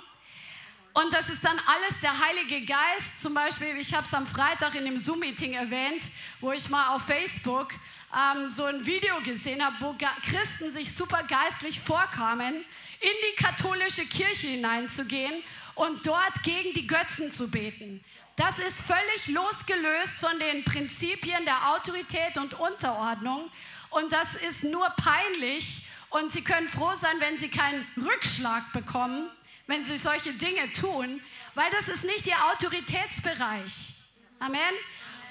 [0.94, 3.20] Und das ist dann alles der Heilige Geist.
[3.20, 6.04] Zum Beispiel, ich habe es am Freitag in dem Zoom-Meeting erwähnt,
[6.40, 7.74] wo ich mal auf Facebook
[8.16, 9.96] ähm, so ein Video gesehen habe, wo
[10.30, 15.42] Christen sich super geistlich vorkamen, in die katholische Kirche hineinzugehen
[15.74, 18.06] und dort gegen die Götzen zu beten.
[18.36, 23.50] Das ist völlig losgelöst von den Prinzipien der Autorität und Unterordnung.
[23.94, 25.86] Und das ist nur peinlich.
[26.10, 29.30] Und Sie können froh sein, wenn Sie keinen Rückschlag bekommen,
[29.68, 31.22] wenn Sie solche Dinge tun,
[31.56, 33.96] weil das ist nicht Ihr Autoritätsbereich.
[34.40, 34.74] Amen.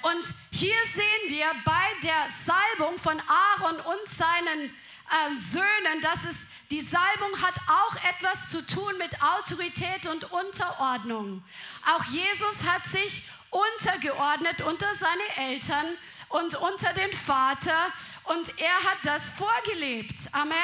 [0.02, 6.46] Und hier sehen wir bei der Salbung von Aaron und seinen äh, Söhnen, dass es
[6.72, 11.44] die Salbung hat auch etwas zu tun mit Autorität und Unterordnung.
[11.86, 15.86] Auch Jesus hat sich untergeordnet unter seine Eltern
[16.30, 17.92] und unter den Vater
[18.24, 20.16] und er hat das vorgelebt.
[20.32, 20.56] Amen.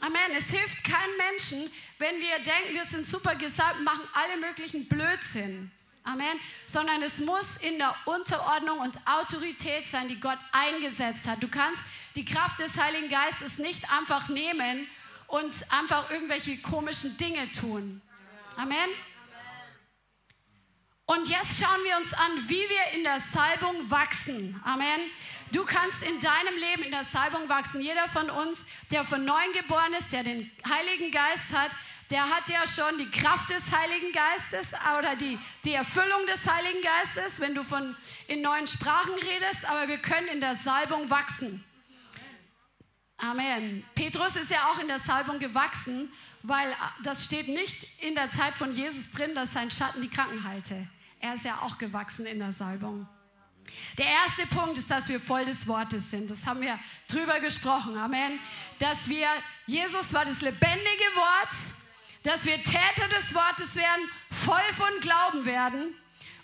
[0.00, 0.36] Amen.
[0.36, 5.70] Es hilft keinem Menschen, wenn wir denken, wir sind super gesalbt, machen alle möglichen Blödsinn.
[6.04, 6.38] Amen.
[6.66, 11.42] Sondern es muss in der Unterordnung und Autorität sein, die Gott eingesetzt hat.
[11.42, 11.82] Du kannst
[12.14, 14.86] die Kraft des Heiligen Geistes nicht einfach nehmen
[15.26, 18.00] und einfach irgendwelche komischen Dinge tun.
[18.56, 18.88] Amen.
[21.06, 24.60] Und jetzt schauen wir uns an, wie wir in der Salbung wachsen.
[24.64, 25.00] Amen.
[25.52, 27.80] Du kannst in deinem Leben in der Salbung wachsen.
[27.80, 31.70] Jeder von uns, der von neuem geboren ist, der den Heiligen Geist hat,
[32.10, 36.80] der hat ja schon die Kraft des Heiligen Geistes oder die, die Erfüllung des Heiligen
[36.82, 37.96] Geistes, wenn du von
[38.28, 41.64] in neuen Sprachen redest, aber wir können in der Salbung wachsen.
[43.18, 43.82] Amen.
[43.94, 48.54] Petrus ist ja auch in der Salbung gewachsen, weil das steht nicht in der Zeit
[48.54, 50.86] von Jesus drin, dass sein Schatten die Kranken heilte.
[51.20, 53.08] Er ist ja auch gewachsen in der Salbung.
[53.98, 56.30] Der erste Punkt ist, dass wir voll des Wortes sind.
[56.30, 57.96] Das haben wir drüber gesprochen.
[57.96, 58.38] Amen.
[58.78, 59.28] Dass wir,
[59.66, 61.54] Jesus war das lebendige Wort,
[62.22, 64.10] dass wir Täter des Wortes werden,
[64.44, 65.94] voll von Glauben werden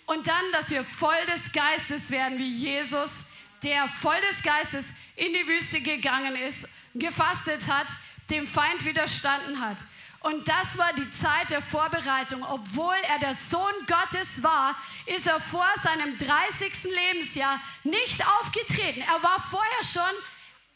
[0.05, 3.27] und dann, dass wir voll des Geistes werden, wie Jesus,
[3.63, 7.87] der voll des Geistes in die Wüste gegangen ist, gefastet hat,
[8.29, 9.77] dem Feind widerstanden hat.
[10.23, 12.43] Und das war die Zeit der Vorbereitung.
[12.49, 14.73] Obwohl er der Sohn Gottes war,
[15.05, 16.83] ist er vor seinem 30.
[16.85, 19.01] Lebensjahr nicht aufgetreten.
[19.01, 20.17] Er war vorher schon,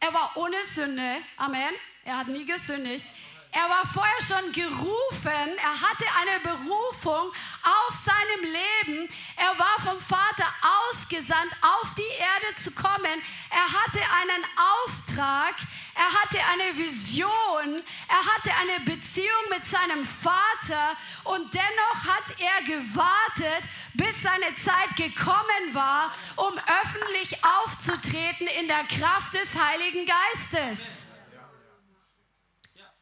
[0.02, 1.18] er war ohne Sünde.
[1.38, 1.74] Amen.
[2.04, 3.06] Er hat nie gesündigt.
[3.52, 7.32] Er war vorher schon gerufen, er hatte eine Berufung
[7.64, 9.10] auf seinem Leben.
[9.36, 10.46] Er war vom Vater
[10.90, 13.22] ausgesandt, auf die Erde zu kommen.
[13.50, 14.46] Er hatte einen
[14.84, 15.56] Auftrag,
[15.96, 22.64] er hatte eine Vision, er hatte eine Beziehung mit seinem Vater und dennoch hat er
[22.66, 31.07] gewartet, bis seine Zeit gekommen war, um öffentlich aufzutreten in der Kraft des Heiligen Geistes.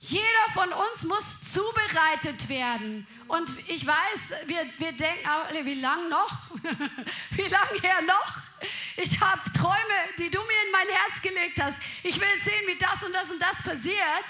[0.08, 3.08] Jeder von uns muss zubereitet werden.
[3.28, 6.32] Und ich weiß, wir, wir denken wie lange noch?
[7.32, 8.34] wie lange her noch?
[8.98, 11.78] Ich habe Träume, die du mir in mein Herz gelegt hast.
[12.04, 14.26] Ich will sehen, wie das und das und das passiert.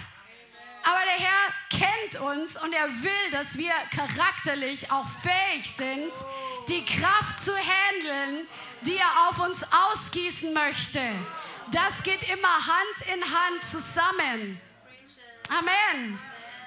[0.84, 6.14] Aber der Herr kennt uns und er will, dass wir charakterlich auch fähig sind,
[6.70, 8.48] die Kraft zu handeln,
[8.82, 11.02] die er auf uns ausgießen möchte.
[11.74, 14.62] Das geht immer Hand in Hand zusammen.
[15.50, 16.20] Amen.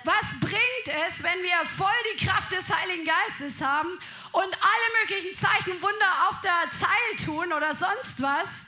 [0.05, 3.91] Was bringt es, wenn wir voll die Kraft des Heiligen Geistes haben
[4.33, 8.67] und alle möglichen Zeichen, Wunder auf der Zeil tun oder sonst was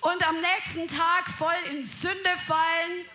[0.00, 3.06] und am nächsten Tag voll in Sünde fallen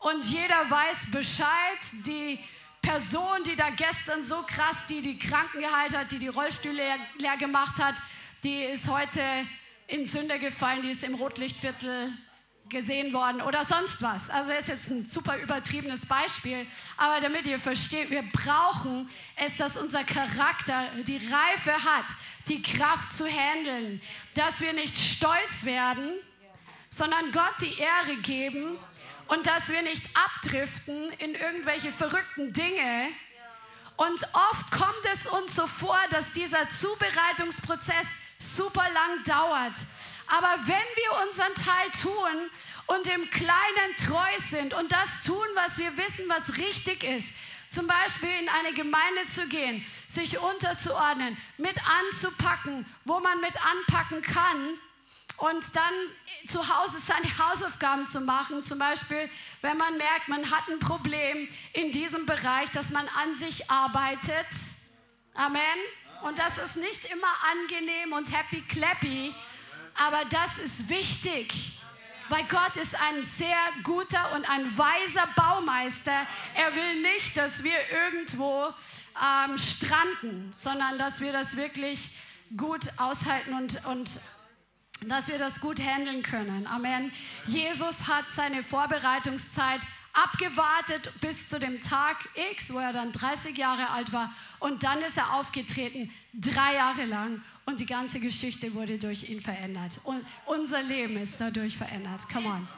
[0.00, 2.38] und jeder weiß Bescheid, die
[2.82, 6.98] Person, die da gestern so krass, die die Kranken geheilt hat, die die Rollstühle leer,
[7.18, 7.94] leer gemacht hat,
[8.44, 9.22] die ist heute
[9.86, 12.12] in Sünde gefallen, die ist im Rotlichtviertel
[12.68, 14.30] gesehen worden oder sonst was.
[14.30, 19.76] Also ist jetzt ein super übertriebenes Beispiel, aber damit ihr versteht, wir brauchen es, dass
[19.76, 22.06] unser Charakter die Reife hat,
[22.48, 24.00] die Kraft zu handeln,
[24.34, 26.12] dass wir nicht stolz werden,
[26.90, 28.78] sondern Gott die Ehre geben
[29.28, 33.08] und dass wir nicht abdriften in irgendwelche verrückten Dinge.
[33.96, 38.06] Und oft kommt es uns so vor, dass dieser Zubereitungsprozess
[38.38, 39.76] super lang dauert.
[40.28, 42.50] Aber wenn wir unseren Teil tun
[42.86, 47.34] und im Kleinen treu sind und das tun, was wir wissen, was richtig ist,
[47.70, 54.22] zum Beispiel in eine Gemeinde zu gehen, sich unterzuordnen, mit anzupacken, wo man mit anpacken
[54.22, 54.78] kann
[55.38, 55.94] und dann
[56.48, 58.64] zu Hause seine Hausaufgaben zu machen.
[58.64, 63.34] Zum Beispiel, wenn man merkt, man hat ein Problem in diesem Bereich, dass man an
[63.34, 64.46] sich arbeitet.
[65.34, 65.78] Amen.
[66.22, 69.32] Und das ist nicht immer angenehm und happy clappy,
[70.06, 71.74] aber das ist wichtig.
[72.28, 76.26] Weil Gott ist ein sehr guter und ein weiser Baumeister.
[76.54, 78.66] Er will nicht, dass wir irgendwo
[79.16, 82.18] ähm, stranden, sondern dass wir das wirklich
[82.56, 84.10] gut aushalten und, und
[85.06, 86.66] dass wir das gut handeln können.
[86.66, 87.12] Amen.
[87.46, 89.80] Jesus hat seine Vorbereitungszeit
[90.22, 92.16] abgewartet bis zu dem Tag
[92.52, 94.32] X, wo er dann 30 Jahre alt war.
[94.58, 97.42] Und dann ist er aufgetreten, drei Jahre lang.
[97.66, 100.00] Und die ganze Geschichte wurde durch ihn verändert.
[100.04, 102.22] Und unser Leben ist dadurch verändert.
[102.32, 102.68] Come on.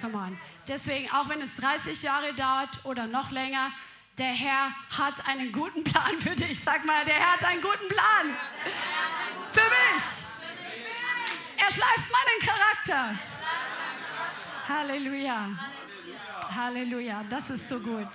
[0.00, 0.38] Come on.
[0.66, 3.70] Deswegen, auch wenn es 30 Jahre dauert oder noch länger,
[4.18, 6.58] der Herr hat einen guten Plan für dich.
[6.58, 8.36] Sag mal, der Herr hat einen guten Plan.
[9.52, 10.02] Für mich.
[11.56, 13.18] Er schleift meinen Charakter.
[14.68, 15.50] Halleluja.
[16.54, 18.08] Halleluja, das ist so gut.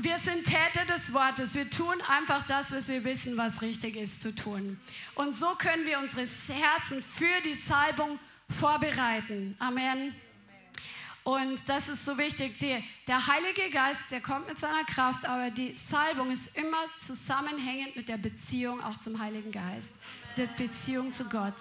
[0.00, 1.54] Wir sind Täter des Wortes.
[1.54, 4.78] Wir tun einfach das, was wir wissen, was richtig ist zu tun.
[5.16, 8.18] Und so können wir unsere Herzen für die Salbung
[8.60, 9.56] vorbereiten.
[9.58, 10.14] Amen.
[11.24, 12.58] Und das ist so wichtig.
[12.60, 17.96] Die, der Heilige Geist, der kommt mit seiner Kraft, aber die Salbung ist immer zusammenhängend
[17.96, 19.96] mit der Beziehung auch zum Heiligen Geist,
[20.36, 21.60] der Beziehung zu Gott.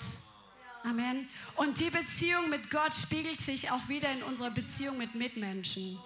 [0.83, 1.27] Amen.
[1.55, 5.99] Und die Beziehung mit Gott spiegelt sich auch wieder in unserer Beziehung mit Mitmenschen.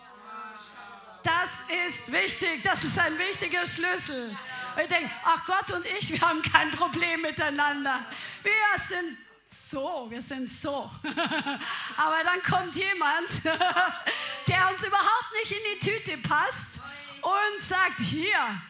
[1.23, 1.49] Das
[1.87, 4.35] ist wichtig, das ist ein wichtiger Schlüssel.
[4.75, 8.05] Und ich denke, ach Gott und ich, wir haben kein Problem miteinander.
[8.41, 8.51] Wir
[8.87, 10.89] sind so, wir sind so.
[11.97, 16.79] Aber dann kommt jemand, der uns überhaupt nicht in die Tüte passt
[17.21, 18.61] und sagt, hier,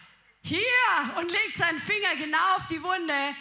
[0.42, 3.36] hier und legt seinen Finger genau auf die Wunde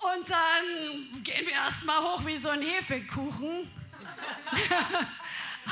[0.00, 3.70] und dann gehen wir erstmal hoch wie so ein Hefekuchen.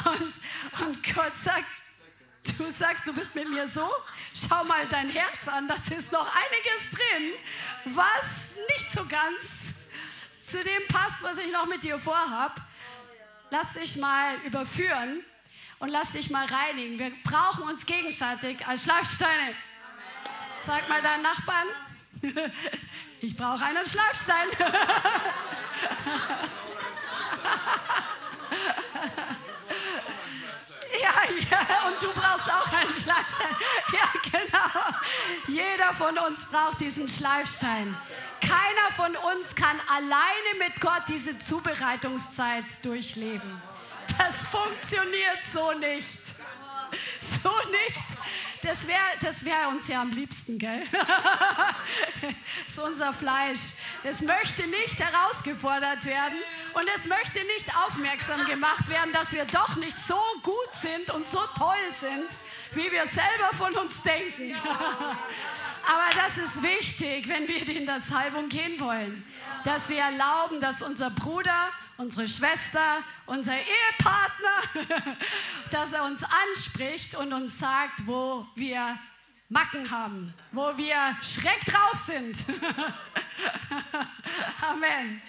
[0.05, 1.67] und, und Gott sagt,
[2.59, 3.89] du sagst, du bist mit mir so,
[4.35, 7.33] schau mal dein Herz an, das ist noch einiges drin,
[7.97, 9.75] was nicht so ganz
[10.41, 12.61] zu dem passt, was ich noch mit dir vorhab.
[13.51, 15.25] Lass dich mal überführen
[15.79, 16.99] und lass dich mal reinigen.
[16.99, 19.55] Wir brauchen uns gegenseitig als Schleifsteine.
[20.61, 21.69] Sag mal deinen Nachbarn,
[23.21, 24.49] ich brauche einen Schleifstein.
[31.01, 31.13] Ja,
[31.51, 33.57] ja, und du brauchst auch einen Schleifstein.
[33.93, 34.97] Ja, genau.
[35.47, 37.97] Jeder von uns braucht diesen Schleifstein.
[38.41, 43.61] Keiner von uns kann alleine mit Gott diese Zubereitungszeit durchleben.
[44.17, 46.19] Das funktioniert so nicht.
[47.43, 48.03] So nicht.
[48.63, 50.83] Das wäre das wär uns ja am liebsten, gell?
[50.91, 52.33] das
[52.67, 53.61] ist unser Fleisch.
[54.03, 56.39] Es möchte nicht herausgefordert werden
[56.75, 61.29] und es möchte nicht aufmerksam gemacht werden, dass wir doch nicht so gut sind und
[61.29, 62.29] so toll sind,
[62.73, 64.57] wie wir selber von uns denken.
[65.89, 69.25] Aber das ist wichtig, wenn wir in der Salbung gehen wollen,
[69.65, 75.17] dass wir erlauben, dass unser Bruder unsere Schwester, unser Ehepartner,
[75.71, 78.99] dass er uns anspricht und uns sagt, wo wir
[79.51, 82.37] Macken haben, wo wir schreck drauf sind.
[84.61, 85.21] Amen.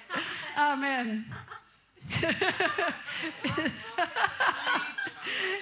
[0.55, 1.33] Amen.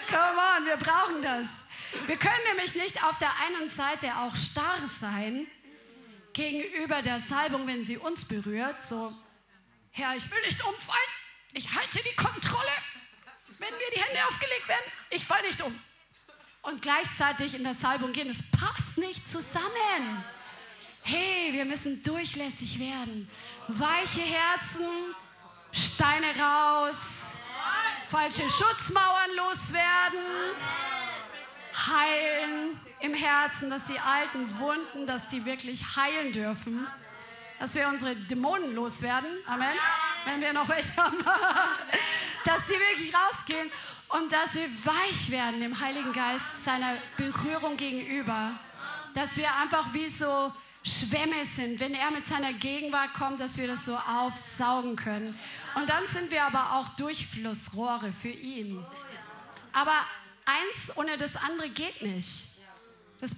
[0.09, 1.67] Come on, wir brauchen das.
[2.05, 5.47] Wir können nämlich nicht auf der einen Seite auch starr sein
[6.33, 9.13] gegenüber der Salbung, wenn sie uns berührt, so
[9.97, 11.11] Herr, ich will nicht umfallen.
[11.53, 12.71] Ich halte die Kontrolle.
[13.57, 15.79] Wenn mir die Hände aufgelegt werden, ich falle nicht um.
[16.61, 20.23] Und gleichzeitig in der Salbung gehen, es passt nicht zusammen.
[21.01, 23.27] Hey, wir müssen durchlässig werden.
[23.69, 25.15] Weiche Herzen,
[25.71, 27.39] Steine raus,
[28.09, 30.19] falsche Schutzmauern loswerden,
[31.87, 36.87] heilen im Herzen, dass die alten Wunden, dass die wirklich heilen dürfen
[37.59, 39.29] dass wir unsere Dämonen loswerden.
[39.45, 39.77] Amen.
[40.25, 41.17] Wenn wir noch welche haben.
[42.45, 43.69] dass die wirklich rausgehen
[44.09, 48.51] und dass wir weich werden dem Heiligen Geist seiner Berührung gegenüber.
[49.13, 50.53] Dass wir einfach wie so
[50.83, 55.37] Schwämme sind, wenn er mit seiner Gegenwart kommt, dass wir das so aufsaugen können.
[55.75, 58.83] Und dann sind wir aber auch Durchflussrohre für ihn.
[59.73, 60.05] Aber
[60.45, 62.57] eins ohne das andere geht nicht.
[63.19, 63.35] Das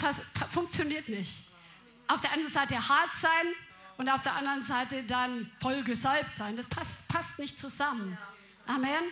[0.51, 1.34] funktioniert nicht.
[2.07, 3.47] Auf der einen Seite hart sein,
[3.99, 6.55] und auf der anderen Seite dann voll gesalbt sein.
[6.55, 8.17] Das passt, passt nicht zusammen.
[8.65, 9.03] Amen.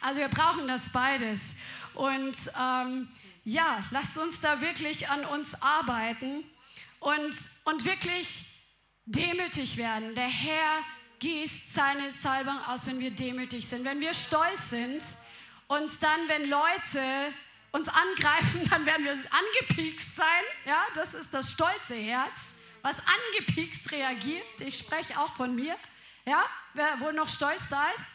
[0.00, 1.56] Also wir brauchen das beides.
[1.92, 3.10] Und ähm,
[3.44, 6.42] ja, lasst uns da wirklich an uns arbeiten
[7.00, 7.36] und,
[7.66, 8.62] und wirklich
[9.04, 10.14] demütig werden.
[10.14, 10.78] Der Herr
[11.18, 15.04] gießt seine Salbung aus, wenn wir demütig sind, wenn wir stolz sind.
[15.66, 17.34] Und dann, wenn Leute
[17.72, 20.42] uns angreifen, dann werden wir angepiekst sein.
[20.64, 22.51] Ja, das ist das stolze Herz
[22.82, 24.60] was angepiekst reagiert.
[24.60, 25.76] Ich spreche auch von mir.
[26.24, 26.44] Ja,
[27.00, 28.06] wo noch Stolz da ist.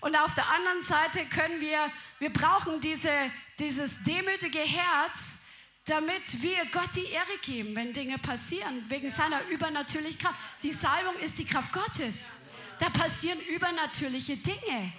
[0.00, 3.10] Und auf der anderen Seite können wir, wir brauchen diese,
[3.58, 5.42] dieses demütige Herz,
[5.86, 10.38] damit wir Gott die Ehre geben, wenn Dinge passieren, wegen seiner übernatürlichen Kraft.
[10.62, 12.42] Die Salbung ist die Kraft Gottes.
[12.78, 14.92] Da passieren übernatürliche Dinge.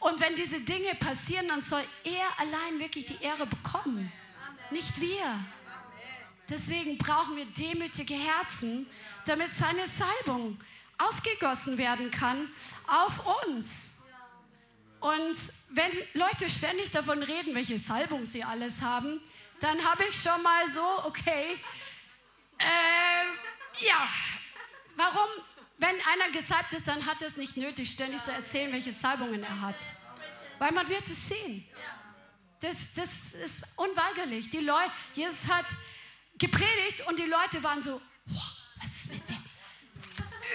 [0.00, 4.12] Und wenn diese Dinge passieren, dann soll er allein wirklich die Ehre bekommen,
[4.70, 5.40] nicht wir.
[6.48, 8.86] Deswegen brauchen wir demütige Herzen,
[9.26, 10.58] damit seine Salbung
[10.96, 12.50] ausgegossen werden kann
[12.86, 13.98] auf uns.
[15.00, 15.36] Und
[15.70, 19.20] wenn Leute ständig davon reden, welche Salbung sie alles haben,
[19.60, 21.58] dann habe ich schon mal so, okay,
[22.58, 24.08] äh, ja,
[24.96, 25.28] warum,
[25.78, 29.60] wenn einer gesalbt ist, dann hat es nicht nötig, ständig zu erzählen, welche Salbungen er
[29.60, 29.76] hat.
[30.58, 31.64] Weil man wird es sehen.
[32.60, 34.50] Das, das ist unweigerlich.
[34.50, 35.66] Die Leute, Jesus hat
[36.38, 38.00] gepredigt und die Leute waren so,
[38.80, 39.42] was ist mit dem?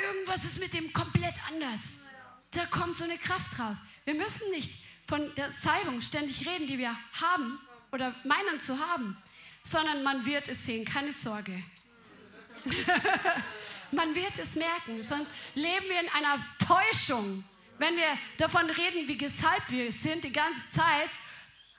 [0.01, 2.03] Irgendwas ist mit dem komplett anders.
[2.51, 3.75] Da kommt so eine Kraft drauf.
[4.05, 7.59] Wir müssen nicht von der Salbung ständig reden, die wir haben
[7.91, 9.17] oder meinen zu haben,
[9.63, 11.63] sondern man wird es sehen, keine Sorge.
[13.91, 17.43] man wird es merken, sonst leben wir in einer Täuschung.
[17.77, 21.09] Wenn wir davon reden, wie gesalbt wir sind die ganze Zeit,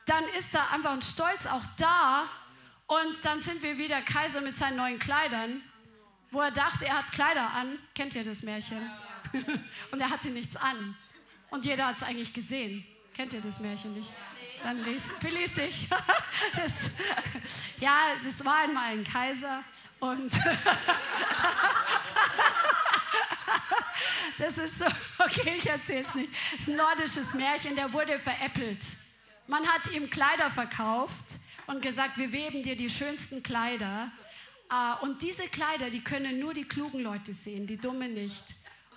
[0.07, 2.29] dann ist da einfach ein Stolz auch da
[2.87, 5.62] und dann sind wir wieder Kaiser mit seinen neuen Kleidern,
[6.30, 7.78] wo er dachte, er hat Kleider an.
[7.95, 8.78] Kennt ihr das Märchen?
[9.91, 10.97] und er hatte nichts an.
[11.51, 12.85] Und jeder hat es eigentlich gesehen.
[13.14, 14.12] Kennt ihr das Märchen nicht?
[14.62, 15.89] Dann liest, belest ich.
[16.57, 16.91] Das,
[17.78, 19.62] ja, das war einmal ein Kaiser
[20.01, 20.32] und
[24.39, 24.87] das ist so,
[25.18, 26.32] okay, ich erzähle es nicht.
[26.55, 28.85] Es ist ein nordisches Märchen, der wurde veräppelt.
[29.47, 34.11] Man hat ihm Kleider verkauft und gesagt, wir weben dir die schönsten Kleider.
[34.69, 38.45] Ah, und diese Kleider, die können nur die klugen Leute sehen, die Dummen nicht.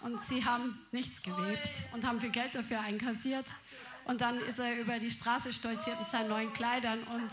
[0.01, 3.47] Und sie haben nichts gewebt und haben viel Geld dafür einkassiert.
[4.05, 7.29] Und dann ist er über die Straße stolziert mit seinen neuen Kleidern und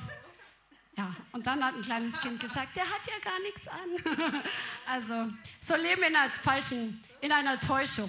[0.97, 4.43] ja, und dann hat ein kleines Kind gesagt, der hat ja gar nichts an.
[4.87, 8.09] also, so leben wir in einer falschen, in einer Täuschung.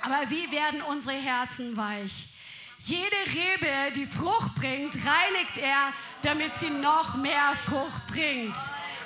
[0.00, 2.37] Aber wie werden unsere Herzen weich?
[2.78, 8.56] Jede Rebe, die Frucht bringt, reinigt er, damit sie noch mehr Frucht bringt.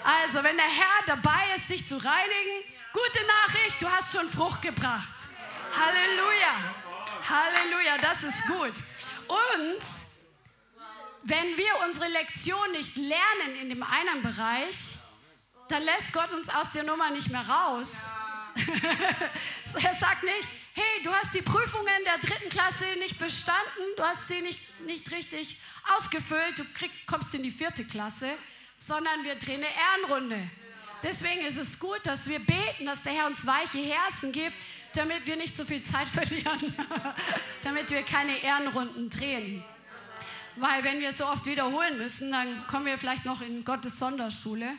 [0.04, 4.62] Also, wenn der Herr dabei ist, dich zu reinigen, gute Nachricht, du hast schon Frucht
[4.62, 5.14] gebracht.
[5.74, 6.74] Halleluja.
[7.28, 8.74] Halleluja, das ist gut.
[9.28, 9.82] Und
[11.22, 14.98] wenn wir unsere Lektion nicht lernen in dem einen Bereich,
[15.68, 18.10] dann lässt Gott uns aus der Nummer nicht mehr raus.
[19.82, 24.28] er sagt nicht, hey, du hast die Prüfungen der dritten Klasse nicht bestanden, du hast
[24.28, 25.60] sie nicht, nicht richtig
[25.96, 28.30] ausgefüllt, du krieg, kommst in die vierte Klasse,
[28.78, 30.50] sondern wir drehen eine Ehrenrunde.
[31.02, 34.54] Deswegen ist es gut, dass wir beten, dass der Herr uns weiche Herzen gibt,
[34.94, 36.74] damit wir nicht so viel Zeit verlieren,
[37.62, 39.64] damit wir keine Ehrenrunden drehen.
[40.56, 44.74] Weil wenn wir so oft wiederholen müssen, dann kommen wir vielleicht noch in Gottes Sonderschule.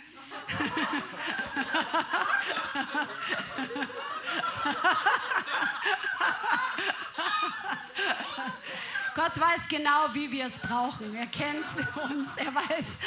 [9.15, 11.13] Gott weiß genau, wie wir es brauchen.
[11.15, 12.86] Er kennt uns, er weiß.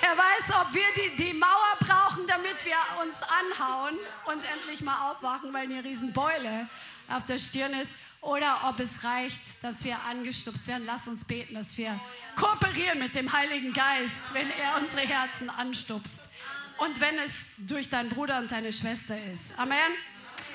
[0.00, 5.10] er weiß, ob wir die, die Mauer brauchen, damit wir uns anhauen und endlich mal
[5.10, 6.68] aufwachen, weil eine Riesenbeule
[7.08, 7.92] auf der Stirn ist
[8.26, 10.84] oder ob es reicht, dass wir angestupst werden.
[10.84, 11.98] Lass uns beten, dass wir
[12.34, 16.30] kooperieren mit dem Heiligen Geist, wenn er unsere Herzen anstupst.
[16.78, 19.58] Und wenn es durch deinen Bruder und deine Schwester ist.
[19.58, 19.92] Amen.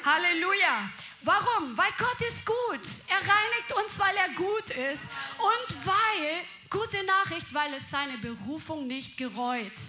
[0.04, 0.90] Halleluja.
[1.24, 1.78] Warum?
[1.78, 2.88] Weil Gott ist gut.
[3.08, 5.10] Er reinigt uns, weil er gut ist.
[5.38, 9.80] Und weil, gute Nachricht, weil es seine Berufung nicht gereut.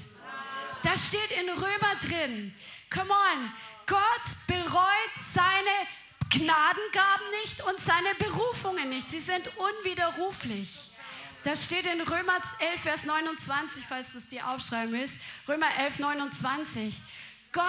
[0.85, 2.55] Das steht in Römer drin.
[2.91, 3.53] Come on.
[3.87, 5.87] Gott bereut seine
[6.33, 9.11] Gnadengaben nicht und seine Berufungen nicht.
[9.11, 10.91] Sie sind unwiderruflich.
[11.45, 15.21] Das steht in Römer 11, Vers 29, falls du es dir aufschreiben willst.
[15.47, 16.97] Römer 11, 29.
[17.53, 17.63] Gott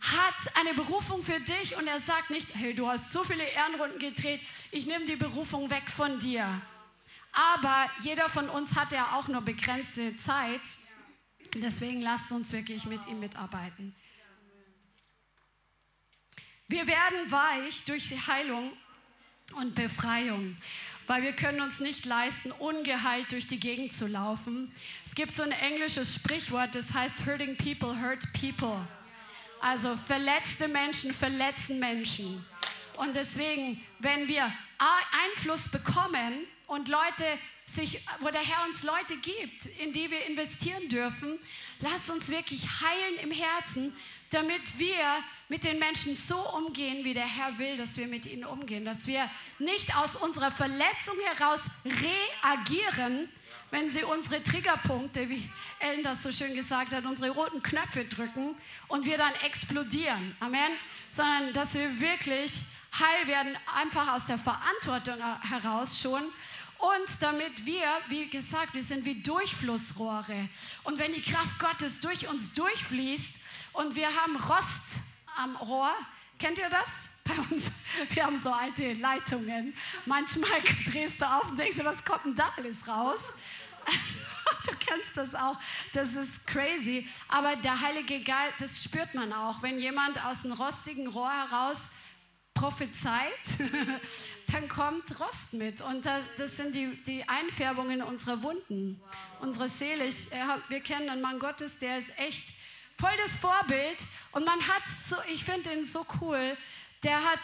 [0.00, 3.98] hat eine Berufung für dich und er sagt nicht, hey, du hast so viele Ehrenrunden
[3.98, 4.40] gedreht,
[4.72, 6.60] ich nehme die Berufung weg von dir.
[7.32, 10.60] Aber jeder von uns hat ja auch nur begrenzte Zeit.
[11.54, 13.94] Deswegen lasst uns wirklich mit ihm mitarbeiten.
[16.72, 18.72] Wir werden weich durch Heilung
[19.56, 20.56] und Befreiung,
[21.06, 24.74] weil wir können uns nicht leisten, ungeheilt durch die Gegend zu laufen.
[25.04, 28.88] Es gibt so ein englisches Sprichwort, das heißt Hurting people hurt people.
[29.60, 32.42] Also verletzte Menschen verletzen Menschen.
[32.96, 34.50] Und deswegen, wenn wir
[35.34, 37.24] Einfluss bekommen und Leute
[37.66, 41.38] sich, wo der Herr uns Leute gibt, in die wir investieren dürfen.
[41.80, 43.94] Lass uns wirklich heilen im Herzen,
[44.32, 48.44] damit wir mit den Menschen so umgehen, wie der Herr will, dass wir mit ihnen
[48.44, 48.84] umgehen.
[48.84, 49.28] Dass wir
[49.58, 53.28] nicht aus unserer Verletzung heraus reagieren,
[53.70, 58.54] wenn sie unsere Triggerpunkte, wie Ellen das so schön gesagt hat, unsere roten Knöpfe drücken
[58.88, 60.36] und wir dann explodieren.
[60.40, 60.72] Amen.
[61.10, 62.52] Sondern dass wir wirklich
[62.98, 66.22] heil werden, einfach aus der Verantwortung heraus schon.
[66.78, 70.48] Und damit wir, wie gesagt, wir sind wie Durchflussrohre.
[70.84, 73.41] Und wenn die Kraft Gottes durch uns durchfließt
[73.72, 74.96] und wir haben Rost
[75.36, 75.92] am Rohr,
[76.38, 77.10] kennt ihr das?
[77.24, 77.72] Bei uns,
[78.10, 79.74] wir haben so alte Leitungen.
[80.06, 80.60] Manchmal
[80.90, 83.38] drehst du auf und denkst dir, was kommt denn da alles raus?
[84.66, 85.56] du kennst das auch.
[85.92, 87.08] Das ist crazy.
[87.28, 89.62] Aber der Heilige Geist, das spürt man auch.
[89.62, 91.92] Wenn jemand aus einem rostigen Rohr heraus
[92.54, 93.22] prophezeit,
[94.52, 95.80] dann kommt Rost mit.
[95.80, 99.00] Und das, das sind die, die Einfärbungen unserer Wunden,
[99.40, 100.06] unserer Seele.
[100.06, 100.30] Ich,
[100.68, 102.61] wir kennen einen Mann Gottes, der ist echt
[103.02, 103.98] voll das Vorbild.
[104.30, 106.56] Und man hat so, ich finde ihn so cool,
[107.02, 107.40] der hat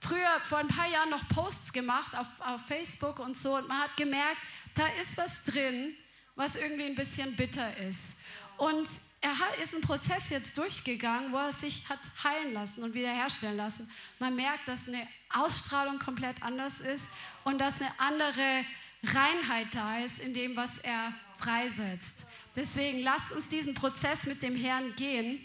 [0.00, 3.56] früher vor ein paar Jahren noch Posts gemacht auf, auf Facebook und so.
[3.56, 4.38] Und man hat gemerkt,
[4.76, 5.96] da ist was drin,
[6.36, 8.20] was irgendwie ein bisschen bitter ist.
[8.56, 8.88] Und
[9.20, 13.90] er ist einen Prozess jetzt durchgegangen, wo er sich hat heilen lassen und wiederherstellen lassen.
[14.20, 17.08] Man merkt, dass eine Ausstrahlung komplett anders ist
[17.42, 18.64] und dass eine andere
[19.02, 22.29] Reinheit da ist in dem, was er freisetzt.
[22.56, 25.44] Deswegen lasst uns diesen Prozess mit dem Herrn gehen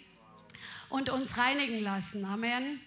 [0.89, 2.25] und uns reinigen lassen.
[2.25, 2.79] Amen.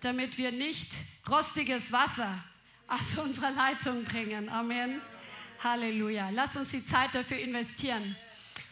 [0.00, 0.92] Damit wir nicht
[1.28, 2.44] rostiges Wasser
[2.86, 4.48] aus unserer Leitung bringen.
[4.48, 5.00] Amen.
[5.62, 6.30] Halleluja.
[6.30, 8.16] Lass uns die Zeit dafür investieren.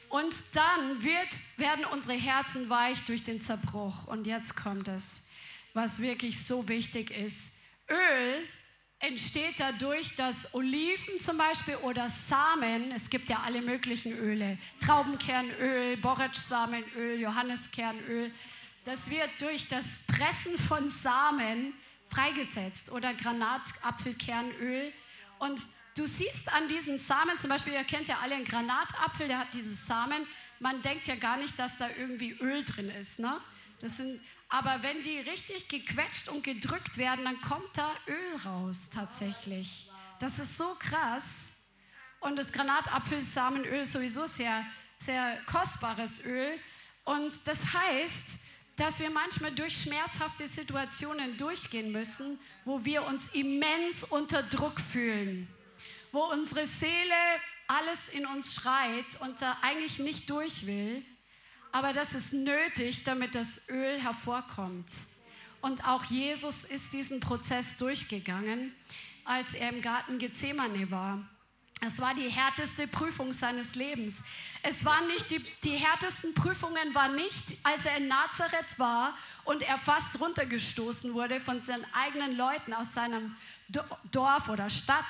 [0.09, 4.07] Und dann wird, werden unsere Herzen weich durch den Zerbruch.
[4.07, 5.31] Und jetzt kommt es,
[5.73, 7.57] was wirklich so wichtig ist.
[7.89, 8.47] Öl
[9.03, 15.97] entsteht dadurch, dass Oliven zum Beispiel oder Samen, es gibt ja alle möglichen Öle, Traubenkernöl,
[15.97, 18.31] Borretschsamenöl, Johanniskernöl,
[18.85, 21.75] das wird durch das Pressen von Samen
[22.11, 24.93] freigesetzt oder Granatapfelkernöl.
[25.41, 25.61] Und
[25.97, 29.53] du siehst an diesen Samen, zum Beispiel, ihr kennt ja alle einen Granatapfel, der hat
[29.53, 30.27] diese Samen.
[30.61, 33.19] Man denkt ja gar nicht, dass da irgendwie Öl drin ist.
[33.19, 33.41] Ne?
[33.81, 34.21] Das sind,
[34.53, 39.91] aber wenn die richtig gequetscht und gedrückt werden, dann kommt da Öl raus tatsächlich.
[40.21, 41.65] Das ist so krass.
[42.21, 44.65] Und das Granatapfelsamenöl ist sowieso sehr,
[45.01, 46.57] sehr kostbares Öl.
[47.05, 48.43] Und das heißt,
[48.77, 55.49] dass wir manchmal durch schmerzhafte Situationen durchgehen müssen, wo wir uns immens unter Druck fühlen
[56.13, 57.15] wo unsere Seele
[57.67, 61.03] alles in uns schreit und da eigentlich nicht durch will.
[61.73, 64.93] Aber das ist nötig, damit das Öl hervorkommt.
[65.63, 68.75] Und auch Jesus ist diesen Prozess durchgegangen,
[69.25, 71.27] als er im Garten Gethsemane war.
[71.85, 74.25] Es war die härteste Prüfung seines Lebens.
[74.63, 79.63] Es waren nicht die, die härtesten Prüfungen waren nicht, als er in Nazareth war und
[79.63, 83.35] er fast runtergestoßen wurde von seinen eigenen Leuten aus seinem
[84.13, 85.07] Dorf oder Stadt.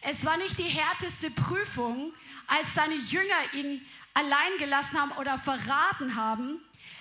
[0.00, 2.12] Es war nicht die härteste Prüfung,
[2.48, 3.86] als seine Jünger ihn
[4.16, 6.58] allein gelassen haben oder verraten haben.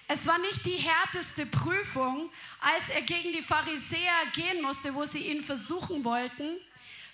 [0.08, 5.32] Es war nicht die härteste Prüfung, als er gegen die Pharisäer gehen musste, wo sie
[5.32, 6.58] ihn versuchen wollten,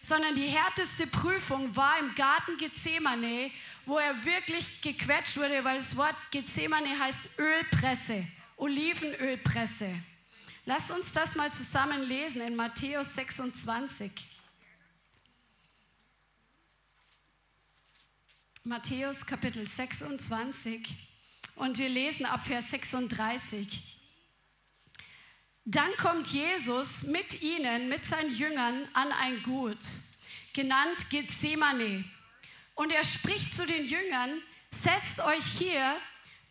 [0.01, 3.51] sondern die härteste Prüfung war im Garten Gethsemane,
[3.85, 8.25] wo er wirklich gequetscht wurde, weil das Wort Gethsemane heißt Ölpresse,
[8.57, 9.93] Olivenölpresse.
[10.65, 14.30] Lass uns das mal zusammen lesen in Matthäus 26.
[18.63, 20.87] Matthäus Kapitel 26
[21.55, 23.99] und wir lesen ab Vers 36.
[25.65, 29.79] Dann kommt Jesus mit ihnen, mit seinen Jüngern an ein Gut,
[30.53, 32.05] genannt Gethsemane.
[32.75, 34.39] Und er spricht zu den Jüngern,
[34.69, 35.97] setzt euch hier,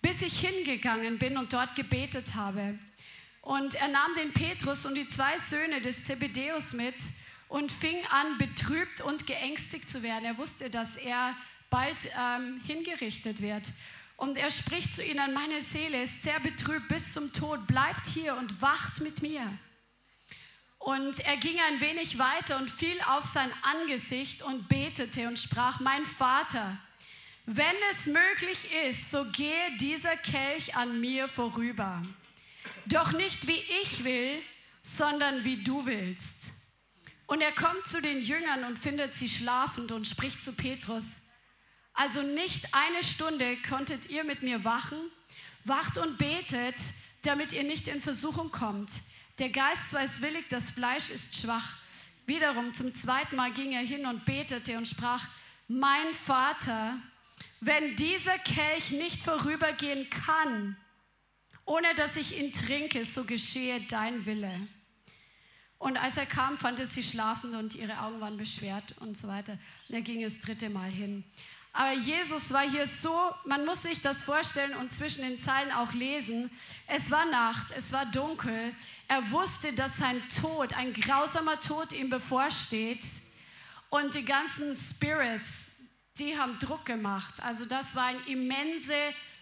[0.03, 2.77] bis ich hingegangen bin und dort gebetet habe.
[3.41, 6.97] Und er nahm den Petrus und die zwei Söhne des Zebedeus mit
[7.47, 10.25] und fing an, betrübt und geängstigt zu werden.
[10.25, 11.37] Er wusste, dass er
[11.71, 13.67] bald ähm, hingerichtet wird.
[14.17, 18.37] Und er spricht zu ihnen, meine Seele ist sehr betrübt bis zum Tod, bleibt hier
[18.37, 19.51] und wacht mit mir.
[20.79, 25.81] Und er ging ein wenig weiter und fiel auf sein Angesicht und betete und sprach,
[25.81, 26.77] mein Vater,
[27.47, 32.03] wenn es möglich ist, so gehe dieser Kelch an mir vorüber.
[32.87, 34.39] Doch nicht wie ich will,
[34.83, 36.61] sondern wie du willst.
[37.27, 41.30] Und er kommt zu den Jüngern und findet sie schlafend und spricht zu Petrus,
[41.93, 44.99] also nicht eine Stunde konntet ihr mit mir wachen.
[45.65, 46.77] Wacht und betet,
[47.23, 48.91] damit ihr nicht in Versuchung kommt.
[49.39, 51.79] Der Geist ist willig, das Fleisch ist schwach.
[52.27, 55.27] Wiederum zum zweiten Mal ging er hin und betete und sprach,
[55.69, 56.97] mein Vater,
[57.61, 60.77] wenn dieser Kelch nicht vorübergehen kann,
[61.65, 64.69] ohne dass ich ihn trinke, so geschehe dein Wille.
[65.79, 69.29] Und als er kam, fand er sie schlafen und ihre Augen waren beschwert und so
[69.29, 69.59] weiter.
[69.89, 71.25] Und er ging das dritte Mal hin.
[71.73, 75.93] Aber Jesus war hier so, man muss sich das vorstellen und zwischen den Zeilen auch
[75.93, 76.51] lesen.
[76.87, 78.75] Es war Nacht, es war dunkel.
[79.07, 83.05] Er wusste, dass sein Tod, ein grausamer Tod ihm bevorsteht.
[83.89, 85.81] Und die ganzen Spirits,
[86.19, 87.35] die haben Druck gemacht.
[87.43, 88.95] Also das war eine immense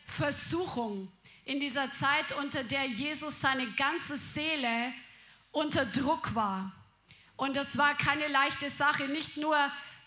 [0.07, 1.11] Versuchung
[1.45, 4.93] in dieser Zeit, unter der Jesus seine ganze Seele
[5.51, 6.73] unter Druck war.
[7.37, 9.57] Und das war keine leichte Sache, nicht nur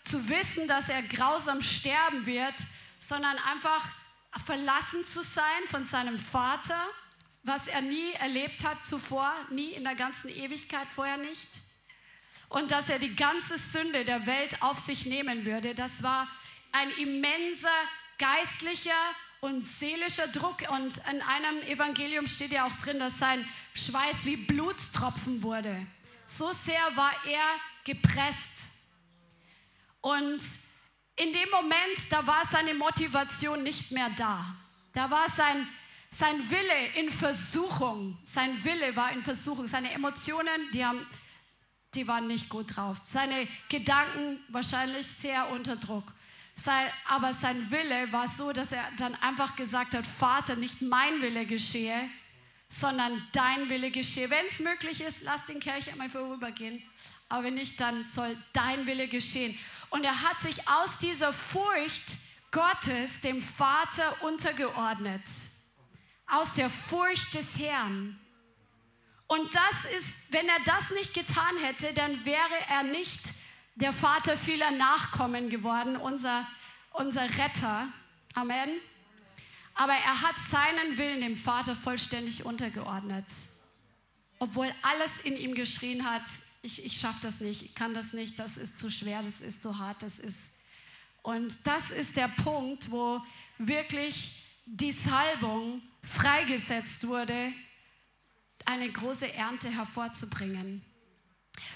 [0.04, 2.54] zu wissen, dass er grausam sterben wird,
[2.98, 3.84] sondern einfach
[4.44, 6.80] verlassen zu sein von seinem Vater,
[7.42, 11.48] was er nie erlebt hat zuvor, nie in der ganzen Ewigkeit vorher nicht.
[12.48, 16.28] Und dass er die ganze Sünde der Welt auf sich nehmen würde, das war
[16.70, 17.68] ein immenser
[18.18, 18.90] geistlicher
[19.40, 20.62] und seelischer Druck.
[20.70, 25.86] Und in einem Evangelium steht ja auch drin, dass sein Schweiß wie Blutstropfen wurde.
[26.24, 27.44] So sehr war er
[27.84, 28.51] gepresst.
[30.02, 30.42] Und
[31.16, 34.54] in dem Moment, da war seine Motivation nicht mehr da.
[34.92, 35.66] Da war sein,
[36.10, 38.18] sein Wille in Versuchung.
[38.24, 39.68] Sein Wille war in Versuchung.
[39.68, 41.06] Seine Emotionen, die, haben,
[41.94, 42.98] die waren nicht gut drauf.
[43.04, 46.12] Seine Gedanken wahrscheinlich sehr unter Druck.
[46.56, 51.22] Sein, aber sein Wille war so, dass er dann einfach gesagt hat, Vater, nicht mein
[51.22, 52.10] Wille geschehe,
[52.68, 54.28] sondern dein Wille geschehe.
[54.28, 56.82] Wenn es möglich ist, lass den Kelch einmal vorübergehen.
[57.28, 59.58] Aber wenn nicht, dann soll dein Wille geschehen.
[59.92, 62.04] Und er hat sich aus dieser Furcht
[62.50, 65.22] Gottes dem Vater untergeordnet.
[66.26, 68.18] Aus der Furcht des Herrn.
[69.26, 73.20] Und das ist, wenn er das nicht getan hätte, dann wäre er nicht
[73.74, 76.46] der Vater vieler Nachkommen geworden, unser,
[76.92, 77.88] unser Retter.
[78.34, 78.70] Amen.
[79.74, 83.26] Aber er hat seinen Willen dem Vater vollständig untergeordnet.
[84.38, 86.24] Obwohl alles in ihm geschrien hat,
[86.62, 89.62] ich, ich schaffe das nicht, ich kann das nicht, das ist zu schwer, das ist
[89.62, 90.58] zu hart, das ist...
[91.24, 93.20] Und das ist der Punkt, wo
[93.58, 97.52] wirklich die Salbung freigesetzt wurde,
[98.64, 100.84] eine große Ernte hervorzubringen.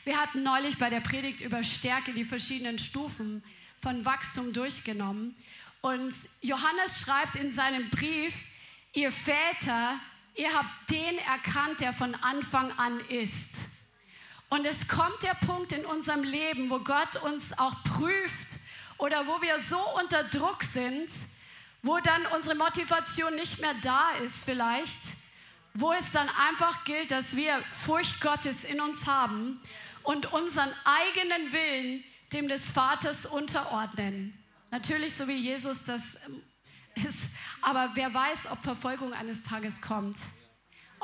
[0.04, 3.44] Wir hatten neulich bei der Predigt über Stärke die verschiedenen Stufen
[3.82, 5.36] von Wachstum durchgenommen.
[5.80, 8.34] Und Johannes schreibt in seinem Brief,
[8.94, 10.00] ihr Väter,
[10.34, 13.56] ihr habt den erkannt, der von Anfang an ist.
[14.48, 18.60] Und es kommt der Punkt in unserem Leben, wo Gott uns auch prüft
[18.98, 21.10] oder wo wir so unter Druck sind,
[21.82, 25.00] wo dann unsere Motivation nicht mehr da ist vielleicht
[25.78, 29.60] wo es dann einfach gilt, dass wir Furcht Gottes in uns haben
[30.02, 34.36] und unseren eigenen Willen dem des Vaters unterordnen.
[34.70, 36.42] Natürlich, so wie Jesus das ähm,
[36.94, 37.30] ist,
[37.60, 40.16] aber wer weiß, ob Verfolgung eines Tages kommt.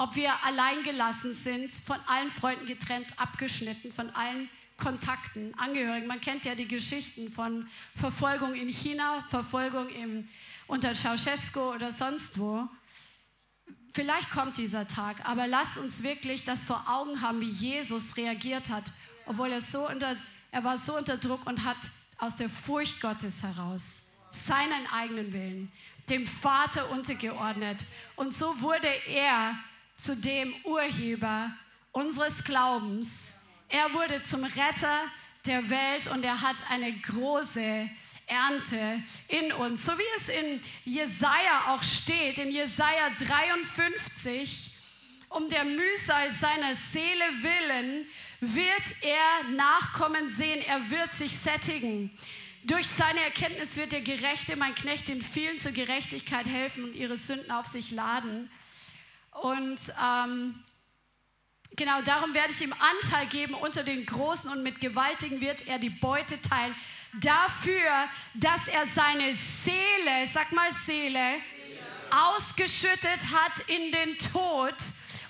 [0.02, 6.08] Ob wir alleingelassen sind, von allen Freunden getrennt, abgeschnitten, von allen Kontakten, Angehörigen.
[6.08, 10.28] Man kennt ja die Geschichten von Verfolgung in China, Verfolgung im,
[10.66, 12.68] unter Ceausescu oder sonst wo.
[13.94, 18.70] Vielleicht kommt dieser Tag, aber lasst uns wirklich das vor Augen haben, wie Jesus reagiert
[18.70, 18.90] hat,
[19.26, 20.16] obwohl er so unter,
[20.50, 21.78] er war so unter Druck und hat
[22.18, 25.72] aus der Furcht Gottes heraus seinen eigenen Willen
[26.08, 27.84] dem Vater untergeordnet.
[28.16, 29.56] Und so wurde er
[29.94, 31.50] zu dem Urheber
[31.92, 33.40] unseres Glaubens.
[33.68, 35.00] Er wurde zum Retter
[35.46, 37.88] der Welt und er hat eine große
[38.26, 39.84] Ernte in uns.
[39.84, 44.76] So wie es in Jesaja auch steht, in Jesaja 53,
[45.28, 48.06] um der Mühsal seiner Seele willen
[48.40, 52.10] wird er Nachkommen sehen, er wird sich sättigen.
[52.64, 57.16] Durch seine Erkenntnis wird der Gerechte, mein Knecht, den vielen zur Gerechtigkeit helfen und ihre
[57.16, 58.50] Sünden auf sich laden.
[59.32, 60.62] Und ähm,
[61.76, 65.78] genau darum werde ich ihm Anteil geben unter den Großen und mit Gewaltigen wird er
[65.78, 66.74] die Beute teilen
[67.20, 71.36] dafür, dass er seine Seele, sag mal Seele,
[72.10, 74.74] ausgeschüttet hat in den Tod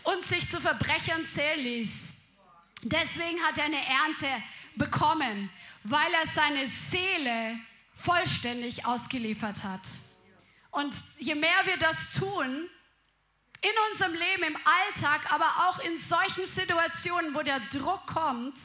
[0.05, 2.15] und sich zu Verbrechern zählen ließ.
[2.83, 4.27] Deswegen hat er eine Ernte
[4.75, 5.51] bekommen,
[5.85, 7.59] weil er seine Seele
[7.97, 9.83] vollständig ausgeliefert hat.
[10.73, 12.69] Und je mehr wir das tun,
[13.63, 18.59] in unserem Leben, im Alltag, aber auch in solchen Situationen, wo der Druck kommt,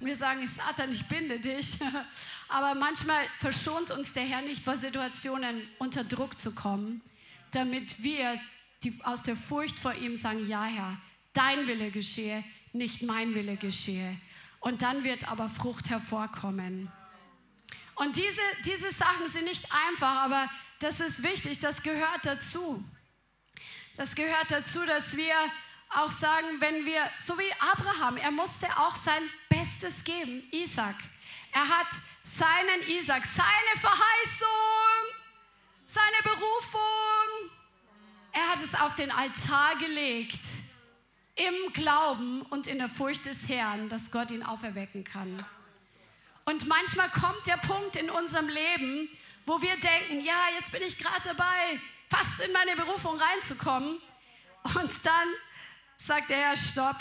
[0.00, 1.78] und wir sagen, Satan, ich binde dich,
[2.48, 7.02] Aber manchmal verschont uns der Herr nicht vor Situationen unter Druck zu kommen,
[7.50, 8.40] damit wir
[8.82, 10.96] die, aus der Furcht vor ihm sagen, ja Herr,
[11.34, 14.16] dein Wille geschehe, nicht mein Wille geschehe.
[14.60, 16.90] Und dann wird aber Frucht hervorkommen.
[17.96, 20.48] Und diese, diese Sachen sind nicht einfach, aber
[20.78, 22.82] das ist wichtig, das gehört dazu.
[23.98, 25.34] Das gehört dazu, dass wir
[25.88, 30.94] auch sagen, wenn wir, so wie Abraham, er musste auch sein Bestes geben, Isaac.
[31.52, 31.88] Er hat
[32.22, 34.46] seinen Isaac, seine Verheißung,
[35.88, 37.50] seine Berufung,
[38.30, 40.44] er hat es auf den Altar gelegt,
[41.34, 45.36] im Glauben und in der Furcht des Herrn, dass Gott ihn auferwecken kann.
[46.44, 49.08] Und manchmal kommt der Punkt in unserem Leben,
[49.44, 51.80] wo wir denken, ja, jetzt bin ich gerade dabei,
[52.10, 53.98] fast in meine Berufung reinzukommen.
[54.64, 55.28] Und dann
[55.96, 56.98] sagt er, stopp.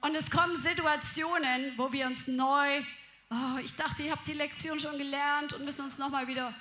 [0.00, 2.82] Und es kommen Situationen, wo wir uns neu,
[3.30, 6.54] oh, ich dachte, ich habe die Lektion schon gelernt und müssen uns nochmal wieder,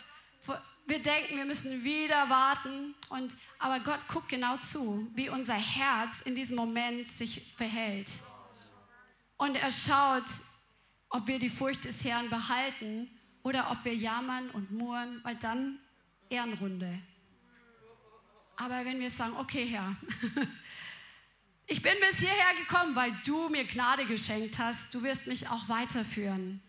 [0.85, 2.93] wir denken, wir müssen wieder warten.
[3.09, 8.11] Und, aber Gott guckt genau zu, wie unser Herz in diesem Moment sich verhält.
[9.37, 10.25] Und er schaut,
[11.09, 13.09] ob wir die Furcht des Herrn behalten
[13.43, 15.79] oder ob wir jammern und murren, weil dann
[16.29, 16.99] Ehrenrunde.
[18.61, 19.95] Aber wenn wir sagen, okay Herr,
[21.65, 25.67] ich bin bis hierher gekommen, weil du mir Gnade geschenkt hast, du wirst mich auch
[25.67, 26.61] weiterführen.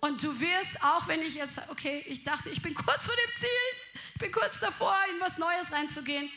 [0.00, 3.40] Und du wirst auch, wenn ich jetzt, okay, ich dachte, ich bin kurz vor dem
[3.40, 6.28] Ziel, ich bin kurz davor, in was Neues reinzugehen.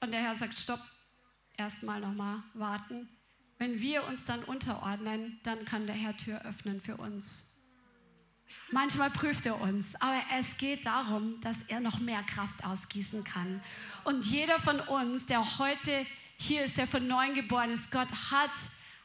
[0.00, 0.80] Und der Herr sagt, stopp,
[1.58, 3.06] erstmal nochmal warten.
[3.58, 7.53] Wenn wir uns dann unterordnen, dann kann der Herr Tür öffnen für uns.
[8.70, 13.62] Manchmal prüft er uns, aber es geht darum, dass er noch mehr Kraft ausgießen kann.
[14.04, 18.50] Und jeder von uns, der heute hier ist, der von neuem geboren ist, Gott hat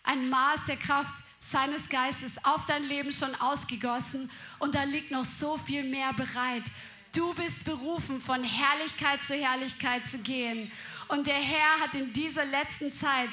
[0.03, 4.29] ein Maß der Kraft seines Geistes auf dein Leben schon ausgegossen
[4.59, 6.63] und da liegt noch so viel mehr bereit.
[7.15, 10.71] Du bist berufen, von Herrlichkeit zu Herrlichkeit zu gehen.
[11.07, 13.29] Und der Herr hat in dieser letzten Zeit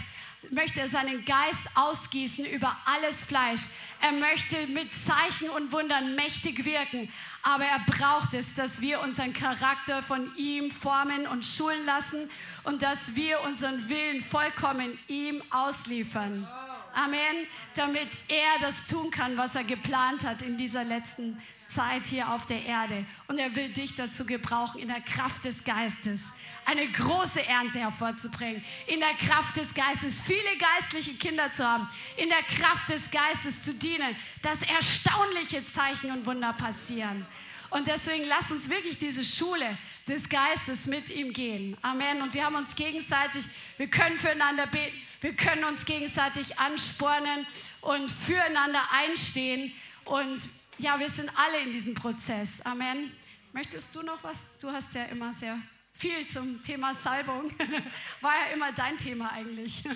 [0.51, 3.63] möchte er seinen Geist ausgießen über alles Fleisch.
[4.01, 7.09] Er möchte mit Zeichen und Wundern mächtig wirken.
[7.43, 12.31] Aber er braucht es, dass wir unseren Charakter von ihm formen und schulen lassen
[12.65, 16.47] und dass wir unseren Willen vollkommen ihm ausliefern.
[16.95, 17.47] Amen.
[17.75, 22.47] Damit er das tun kann, was er geplant hat in dieser letzten Zeit hier auf
[22.47, 23.05] der Erde.
[23.29, 26.33] Und er will dich dazu gebrauchen in der Kraft des Geistes
[26.67, 32.29] eine große Ernte hervorzubringen, in der Kraft des Geistes viele geistliche Kinder zu haben, in
[32.29, 37.25] der Kraft des Geistes zu dienen, dass erstaunliche Zeichen und Wunder passieren.
[37.71, 41.77] Und deswegen lass uns wirklich diese Schule des Geistes mit ihm gehen.
[41.83, 42.23] Amen.
[42.23, 43.45] Und wir haben uns gegenseitig,
[43.77, 47.47] wir können füreinander beten, wir können uns gegenseitig anspornen
[47.81, 49.73] und füreinander einstehen.
[50.05, 50.41] Und
[50.79, 52.61] ja, wir sind alle in diesem Prozess.
[52.65, 53.13] Amen.
[53.53, 54.59] Möchtest du noch was?
[54.59, 55.59] Du hast ja immer sehr
[55.97, 57.51] viel zum Thema Salbung.
[58.21, 59.83] War ja immer dein Thema eigentlich.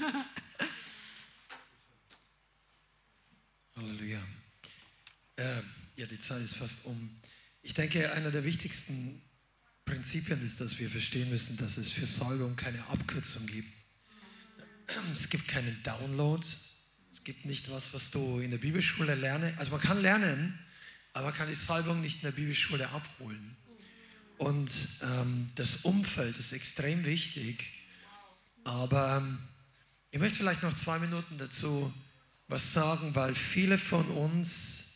[3.76, 4.20] Halleluja.
[5.36, 5.62] Äh,
[5.96, 7.20] ja, die Zeit ist fast um.
[7.62, 9.20] Ich denke, einer der wichtigsten
[9.84, 13.68] Prinzipien ist, dass wir verstehen müssen, dass es für Salbung keine Abkürzung gibt.
[15.12, 16.44] Es gibt keinen Download.
[17.12, 19.58] Es gibt nicht was, was du in der Bibelschule lernst.
[19.58, 20.58] Also man kann lernen,
[21.12, 23.56] aber man kann die Salbung nicht in der Bibelschule abholen.
[24.40, 24.70] Und
[25.02, 27.62] ähm, das Umfeld ist extrem wichtig.
[28.64, 29.38] Aber ähm,
[30.12, 31.92] ich möchte vielleicht noch zwei Minuten dazu
[32.48, 34.94] was sagen, weil viele von uns,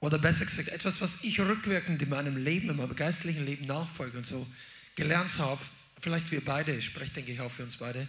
[0.00, 4.16] oder besser gesagt, etwas, was ich rückwirkend in meinem Leben, in meinem geistlichen Leben nachfolge
[4.16, 4.46] und so
[4.94, 5.60] gelernt habe,
[6.00, 8.08] vielleicht wir beide, ich spreche denke ich auch für uns beide,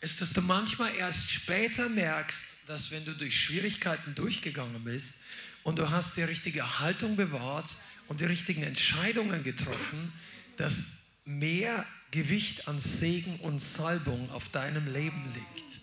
[0.00, 5.20] ist, dass du manchmal erst später merkst, dass wenn du durch Schwierigkeiten durchgegangen bist
[5.62, 7.70] und du hast die richtige Haltung bewahrt,
[8.08, 10.12] und die richtigen Entscheidungen getroffen,
[10.56, 15.80] dass mehr Gewicht an Segen und Salbung auf deinem Leben liegt.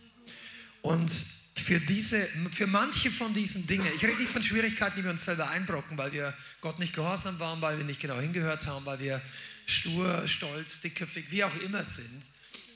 [0.82, 1.12] Und
[1.56, 5.26] für, diese, für manche von diesen Dingen, ich rede nicht von Schwierigkeiten, die wir uns
[5.26, 9.00] selber einbrocken, weil wir Gott nicht gehorsam waren, weil wir nicht genau hingehört haben, weil
[9.00, 9.22] wir
[9.66, 12.24] stur, stolz, dickköpfig, wie auch immer sind.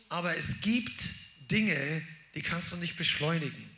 [0.09, 0.99] Aber es gibt
[1.51, 2.01] Dinge,
[2.35, 3.69] die kannst du nicht beschleunigen.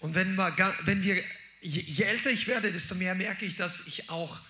[0.00, 1.22] Und wenn, wir, wenn wir,
[1.60, 4.40] je, je älter ich werde, desto mehr merke ich, dass ich auch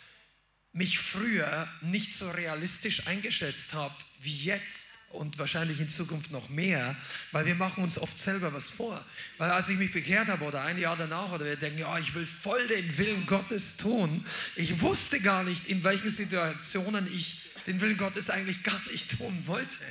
[0.73, 6.95] mich früher nicht so realistisch eingeschätzt habe wie jetzt und wahrscheinlich in Zukunft noch mehr,
[7.33, 9.05] weil wir machen uns oft selber was vor.
[9.39, 12.15] Weil als ich mich bekehrt habe oder ein Jahr danach oder wir denken, ja, ich
[12.15, 17.81] will voll den Willen Gottes tun, ich wusste gar nicht, in welchen Situationen ich den
[17.81, 19.85] Willen Gottes eigentlich gar nicht tun wollte.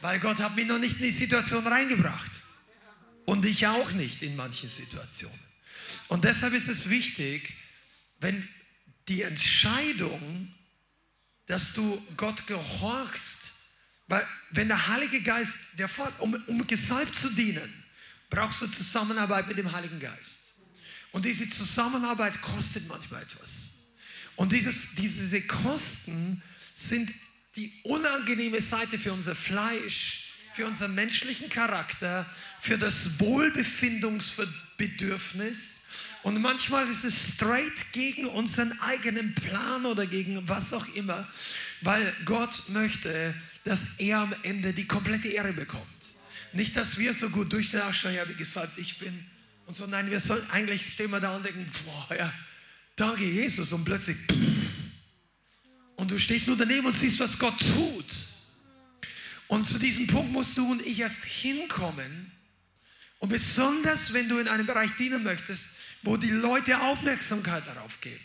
[0.00, 2.30] Weil Gott hat mich noch nicht in die Situation reingebracht.
[3.24, 5.38] Und ich auch nicht in manchen Situationen.
[6.08, 7.54] Und deshalb ist es wichtig,
[8.20, 8.46] wenn
[9.08, 10.52] die Entscheidung,
[11.46, 13.40] dass du Gott gehorchst,
[14.06, 15.88] weil wenn der Heilige Geist, der
[16.18, 17.72] um, um gesalbt zu dienen,
[18.30, 20.54] brauchst du Zusammenarbeit mit dem Heiligen Geist.
[21.12, 23.74] Und diese Zusammenarbeit kostet manchmal etwas.
[24.36, 26.42] Und dieses, diese Kosten
[26.74, 27.12] sind
[27.56, 32.28] die unangenehme Seite für unser Fleisch, für unseren menschlichen Charakter,
[32.60, 35.83] für das Wohlbefindungsbedürfnis.
[36.24, 41.28] Und manchmal ist es straight gegen unseren eigenen Plan oder gegen was auch immer,
[41.82, 45.84] weil Gott möchte, dass er am Ende die komplette Ehre bekommt.
[46.54, 49.26] Nicht, dass wir so gut durchschauen, ja, wie gesagt, ich bin
[49.66, 49.86] und so.
[49.86, 52.32] Nein, wir sollen eigentlich stehen wir da und denken, boah, ja,
[52.96, 53.70] danke Jesus.
[53.74, 54.16] Und plötzlich,
[55.96, 58.14] und du stehst nur daneben und siehst, was Gott tut.
[59.48, 62.32] Und zu diesem Punkt musst du und ich erst hinkommen.
[63.18, 68.20] Und besonders, wenn du in einem Bereich dienen möchtest, wo die Leute Aufmerksamkeit darauf geben.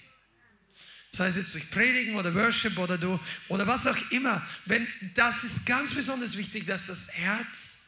[1.11, 4.45] Sei es jetzt durch Predigen oder Worship oder du oder was auch immer.
[4.65, 7.79] Wenn, das ist ganz besonders wichtig, dass das Herz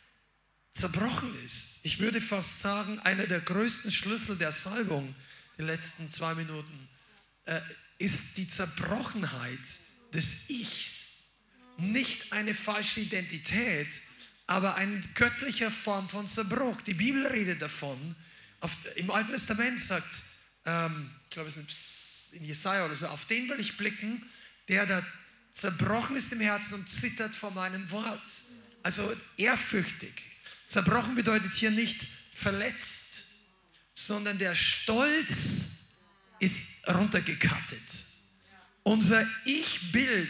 [0.73, 1.79] zerbrochen ist.
[1.83, 5.13] Ich würde fast sagen, einer der größten Schlüssel der Salbung,
[5.57, 6.89] die letzten zwei Minuten,
[7.45, 7.59] äh,
[7.99, 9.59] ist die Zerbrochenheit
[10.13, 11.25] des Ichs.
[11.77, 13.87] Nicht eine falsche Identität,
[14.47, 16.81] aber eine göttliche Form von Zerbruch.
[16.81, 18.15] Die Bibel redet davon.
[18.61, 20.15] Auf, Im Alten Testament sagt,
[20.65, 24.23] ähm, ich glaube, es ist in Jesaja oder so, auf den will ich blicken,
[24.67, 25.05] der da
[25.53, 28.21] zerbrochen ist im Herzen und zittert vor meinem Wort.
[28.83, 30.13] Also ehrfürchtig.
[30.67, 33.25] Zerbrochen bedeutet hier nicht verletzt,
[33.93, 35.81] sondern der Stolz
[36.39, 36.57] ist
[36.87, 37.81] runtergekattet.
[38.83, 40.29] Unser Ich-Bild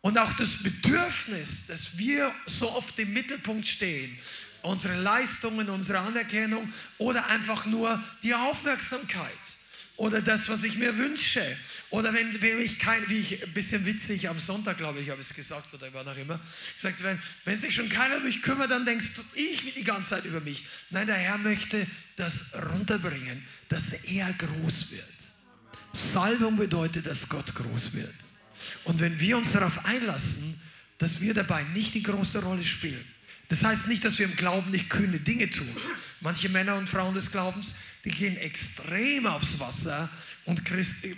[0.00, 4.16] und auch das Bedürfnis, dass wir so oft im Mittelpunkt stehen,
[4.66, 9.30] unsere Leistungen, unsere Anerkennung oder einfach nur die Aufmerksamkeit
[9.96, 11.56] oder das, was ich mir wünsche.
[11.90, 15.20] Oder wenn, wenn ich kein, wie ich, ein bisschen witzig, am Sonntag, glaube ich, habe
[15.20, 16.40] ich es gesagt oder wann auch immer,
[16.74, 19.84] gesagt, wenn, wenn sich schon keiner um mich kümmert, dann denkst du, ich will die
[19.84, 20.66] ganze Zeit über mich.
[20.90, 21.86] Nein, der Herr möchte
[22.16, 25.04] das runterbringen, dass er groß wird.
[25.92, 28.14] Salbung bedeutet, dass Gott groß wird.
[28.84, 30.60] Und wenn wir uns darauf einlassen,
[30.98, 33.04] dass wir dabei nicht die große Rolle spielen,
[33.48, 35.68] das heißt nicht, dass wir im Glauben nicht kühne Dinge tun.
[36.20, 40.08] Manche Männer und Frauen des Glaubens, die gehen extrem aufs Wasser
[40.44, 40.62] und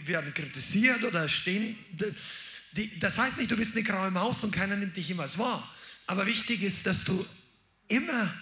[0.06, 1.76] werden kritisiert oder stehen.
[3.00, 5.74] Das heißt nicht, du bist eine graue Maus und keiner nimmt dich immer wahr.
[6.06, 7.24] Aber wichtig ist, dass du
[7.88, 8.34] immer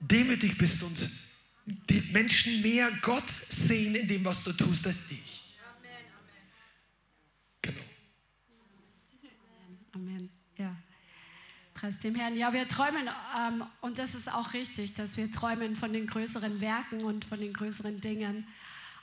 [0.00, 1.10] demütig bist und
[1.66, 5.44] die Menschen mehr Gott sehen in dem, was du tust, als dich.
[7.60, 7.80] Genau.
[9.92, 10.30] Amen.
[10.56, 10.76] Ja.
[11.78, 12.36] Preis dem Herrn.
[12.36, 13.08] Ja, wir träumen,
[13.38, 17.38] ähm, und das ist auch richtig, dass wir träumen von den größeren Werken und von
[17.38, 18.48] den größeren Dingen.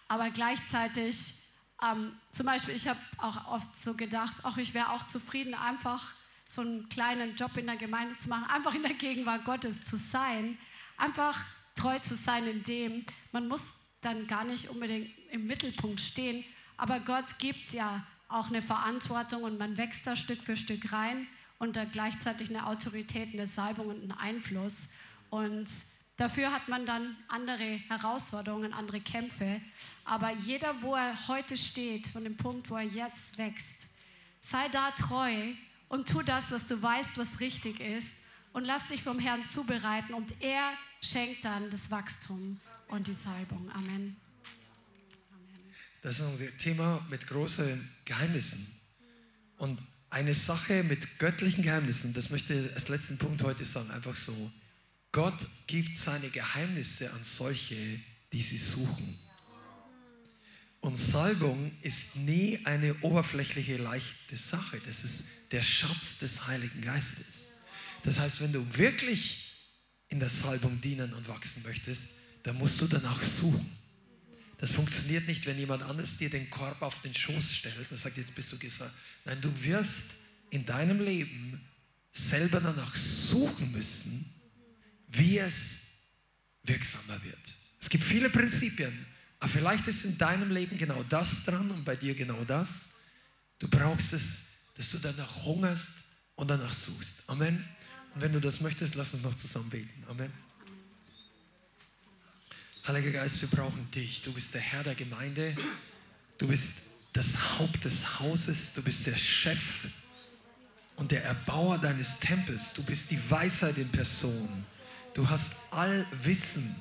[0.10, 1.36] Aber gleichzeitig,
[1.82, 6.16] ähm, zum Beispiel, ich habe auch oft so gedacht, auch ich wäre auch zufrieden, einfach
[6.48, 9.96] so einen kleinen Job in der Gemeinde zu machen, einfach in der Gegenwart Gottes zu
[9.96, 10.58] sein,
[10.98, 11.46] einfach
[11.76, 13.06] treu zu sein in dem.
[13.32, 16.44] Man muss dann gar nicht unbedingt im Mittelpunkt stehen,
[16.76, 21.26] aber Gott gibt ja auch eine Verantwortung und man wächst da Stück für Stück rein
[21.66, 24.92] und da gleichzeitig eine Autorität, eine Salbung und einen Einfluss.
[25.30, 25.68] Und
[26.18, 29.60] dafür hat man dann andere Herausforderungen, andere Kämpfe.
[30.06, 33.88] Aber jeder, wo er heute steht, von dem Punkt, wo er jetzt wächst,
[34.42, 35.54] sei da treu
[35.90, 38.20] und tu das, was du weißt, was richtig ist.
[38.54, 43.70] Und lass dich vom Herrn zubereiten und er schenkt dann das Wachstum und die Salbung.
[43.74, 44.16] Amen.
[46.02, 48.80] Das ist ein Thema mit großen Geheimnissen.
[49.58, 49.80] Und
[50.16, 54.50] eine Sache mit göttlichen Geheimnissen, das möchte ich als letzten Punkt heute sagen, einfach so.
[55.12, 55.38] Gott
[55.68, 57.76] gibt seine Geheimnisse an solche,
[58.32, 59.20] die sie suchen.
[60.80, 64.80] Und Salbung ist nie eine oberflächliche, leichte Sache.
[64.86, 67.64] Das ist der Schatz des Heiligen Geistes.
[68.04, 69.52] Das heißt, wenn du wirklich
[70.08, 73.70] in der Salbung dienen und wachsen möchtest, dann musst du danach suchen.
[74.60, 78.16] Das funktioniert nicht, wenn jemand anderes dir den Korb auf den Schoß stellt und sagt,
[78.16, 78.94] jetzt bist du gesagt.
[79.26, 80.12] Nein, du wirst
[80.52, 81.60] in deinem Leben
[82.14, 84.26] selber danach suchen müssen,
[85.08, 85.82] wie es
[86.64, 87.38] wirksamer wird.
[87.82, 89.06] Es gibt viele Prinzipien,
[89.40, 92.92] aber vielleicht ist in deinem Leben genau das dran und bei dir genau das.
[93.60, 94.44] Du brauchst es,
[94.76, 96.06] dass du danach hungerst
[96.36, 97.30] und danach suchst.
[97.30, 97.64] Amen.
[98.14, 100.04] Und wenn du das möchtest, lass uns noch zusammen beten.
[100.08, 100.32] Amen.
[102.88, 104.22] Heiliger Geist, wir brauchen dich.
[104.22, 105.56] Du bist der Herr der Gemeinde.
[106.38, 106.78] Du bist
[107.16, 108.74] das Haupt des Hauses.
[108.76, 109.88] Du bist der Chef
[110.98, 112.74] und der Erbauer deines Tempels.
[112.74, 114.50] Du bist die Weisheit in Person.
[115.14, 116.76] Du hast Allwissen,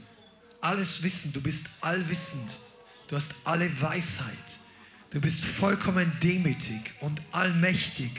[0.61, 1.33] alles Wissen.
[1.33, 2.51] Du bist allwissend.
[3.09, 4.27] Du hast alle Weisheit.
[5.11, 8.11] Du bist vollkommen demütig und allmächtig,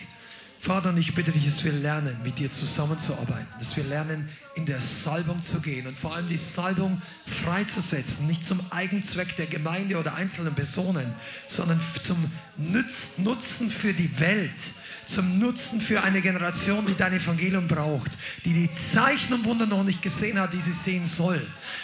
[0.65, 4.65] Vater, und ich bitte dich, dass wir lernen, mit dir zusammenzuarbeiten, dass wir lernen, in
[4.65, 9.99] der Salbung zu gehen und vor allem die Salbung freizusetzen, nicht zum Eigenzweck der Gemeinde
[9.99, 11.05] oder einzelnen Personen,
[11.47, 12.17] sondern zum
[12.57, 14.59] Nutzen für die Welt
[15.07, 18.11] zum Nutzen für eine Generation, die dein Evangelium braucht,
[18.43, 21.39] die die Zeichen und Wunder noch nicht gesehen hat, die sie sehen soll.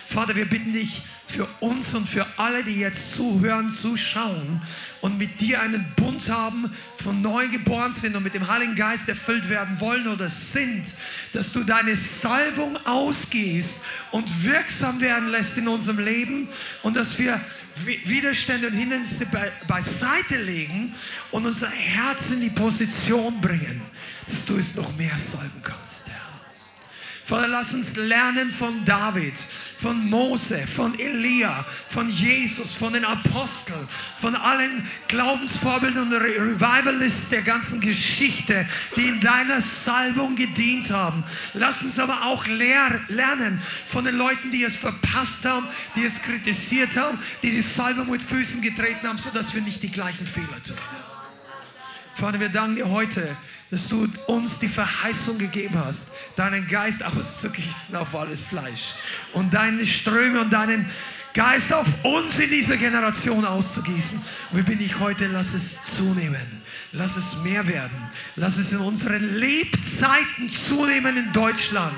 [0.08, 4.62] Vater, wir bitten dich für uns und für alle, die jetzt zuhören, zuschauen
[5.02, 6.70] und mit dir einen Bund haben,
[7.02, 10.84] von neu geboren sind und mit dem Heiligen Geist erfüllt werden wollen oder sind,
[11.34, 16.48] dass du deine Salbung ausgehst und wirksam werden lässt in unserem Leben
[16.84, 17.40] und dass wir
[17.86, 20.94] Widerstände und Hindernisse be beiseite legen
[21.32, 23.82] und unser Herz in die Position bringen,
[24.28, 26.22] dass du es noch mehr salben kannst, Herr.
[27.26, 29.34] Vater, lass uns lernen von David
[29.82, 37.42] von Mose, von Elia, von Jesus, von den Aposteln, von allen Glaubensvorbildern und Revivalisten der
[37.42, 41.24] ganzen Geschichte, die in deiner Salbung gedient haben.
[41.56, 46.96] Lass uns aber auch lernen von den Leuten, die es verpasst haben, die es kritisiert
[46.96, 50.78] haben, die die Salbung mit Füßen getreten haben, sodass wir nicht die gleichen Fehler tun.
[52.14, 53.36] Vater, wir danken dir heute,
[53.72, 58.96] dass du uns die Verheißung gegeben hast, deinen Geist auszugießen auf alles Fleisch
[59.34, 60.90] und deine Ströme und deinen
[61.34, 64.22] Geist auf uns in dieser Generation auszugießen.
[64.52, 65.28] Und wie bin ich heute?
[65.28, 66.62] Lass es zunehmen.
[66.92, 68.10] Lass es mehr werden.
[68.36, 71.98] Lass es in unseren Lebzeiten zunehmen in Deutschland.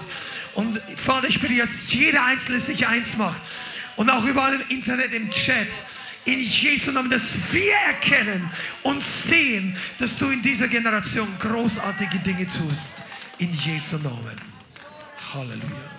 [0.54, 3.42] Und Vater, ich bitte, dass jeder Einzelne sich eins macht.
[3.96, 5.70] Und auch überall im Internet, im Chat
[6.26, 7.22] in Jesu Namen, dass
[7.52, 8.50] wir erkennen
[8.84, 13.04] und sehen, dass du in dieser Generation großartige Dinge tust.
[13.40, 14.36] In Jesu Namen.
[15.34, 15.92] Halleluja.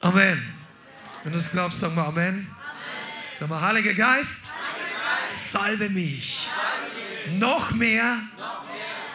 [0.00, 0.42] Amen.
[1.24, 2.28] Wenn du es glaubst, sag mal Amen.
[2.28, 2.46] Amen.
[3.40, 4.42] Sag mal, Heiliger Geist,
[5.28, 6.46] salve mich.
[7.38, 8.18] Noch, mehr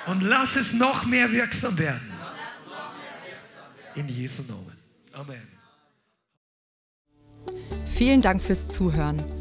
[0.07, 2.11] und lass es noch mehr wirksam werden.
[3.95, 4.77] In Jesu Namen.
[5.13, 5.47] Amen.
[7.85, 9.40] Vielen Dank fürs Zuhören.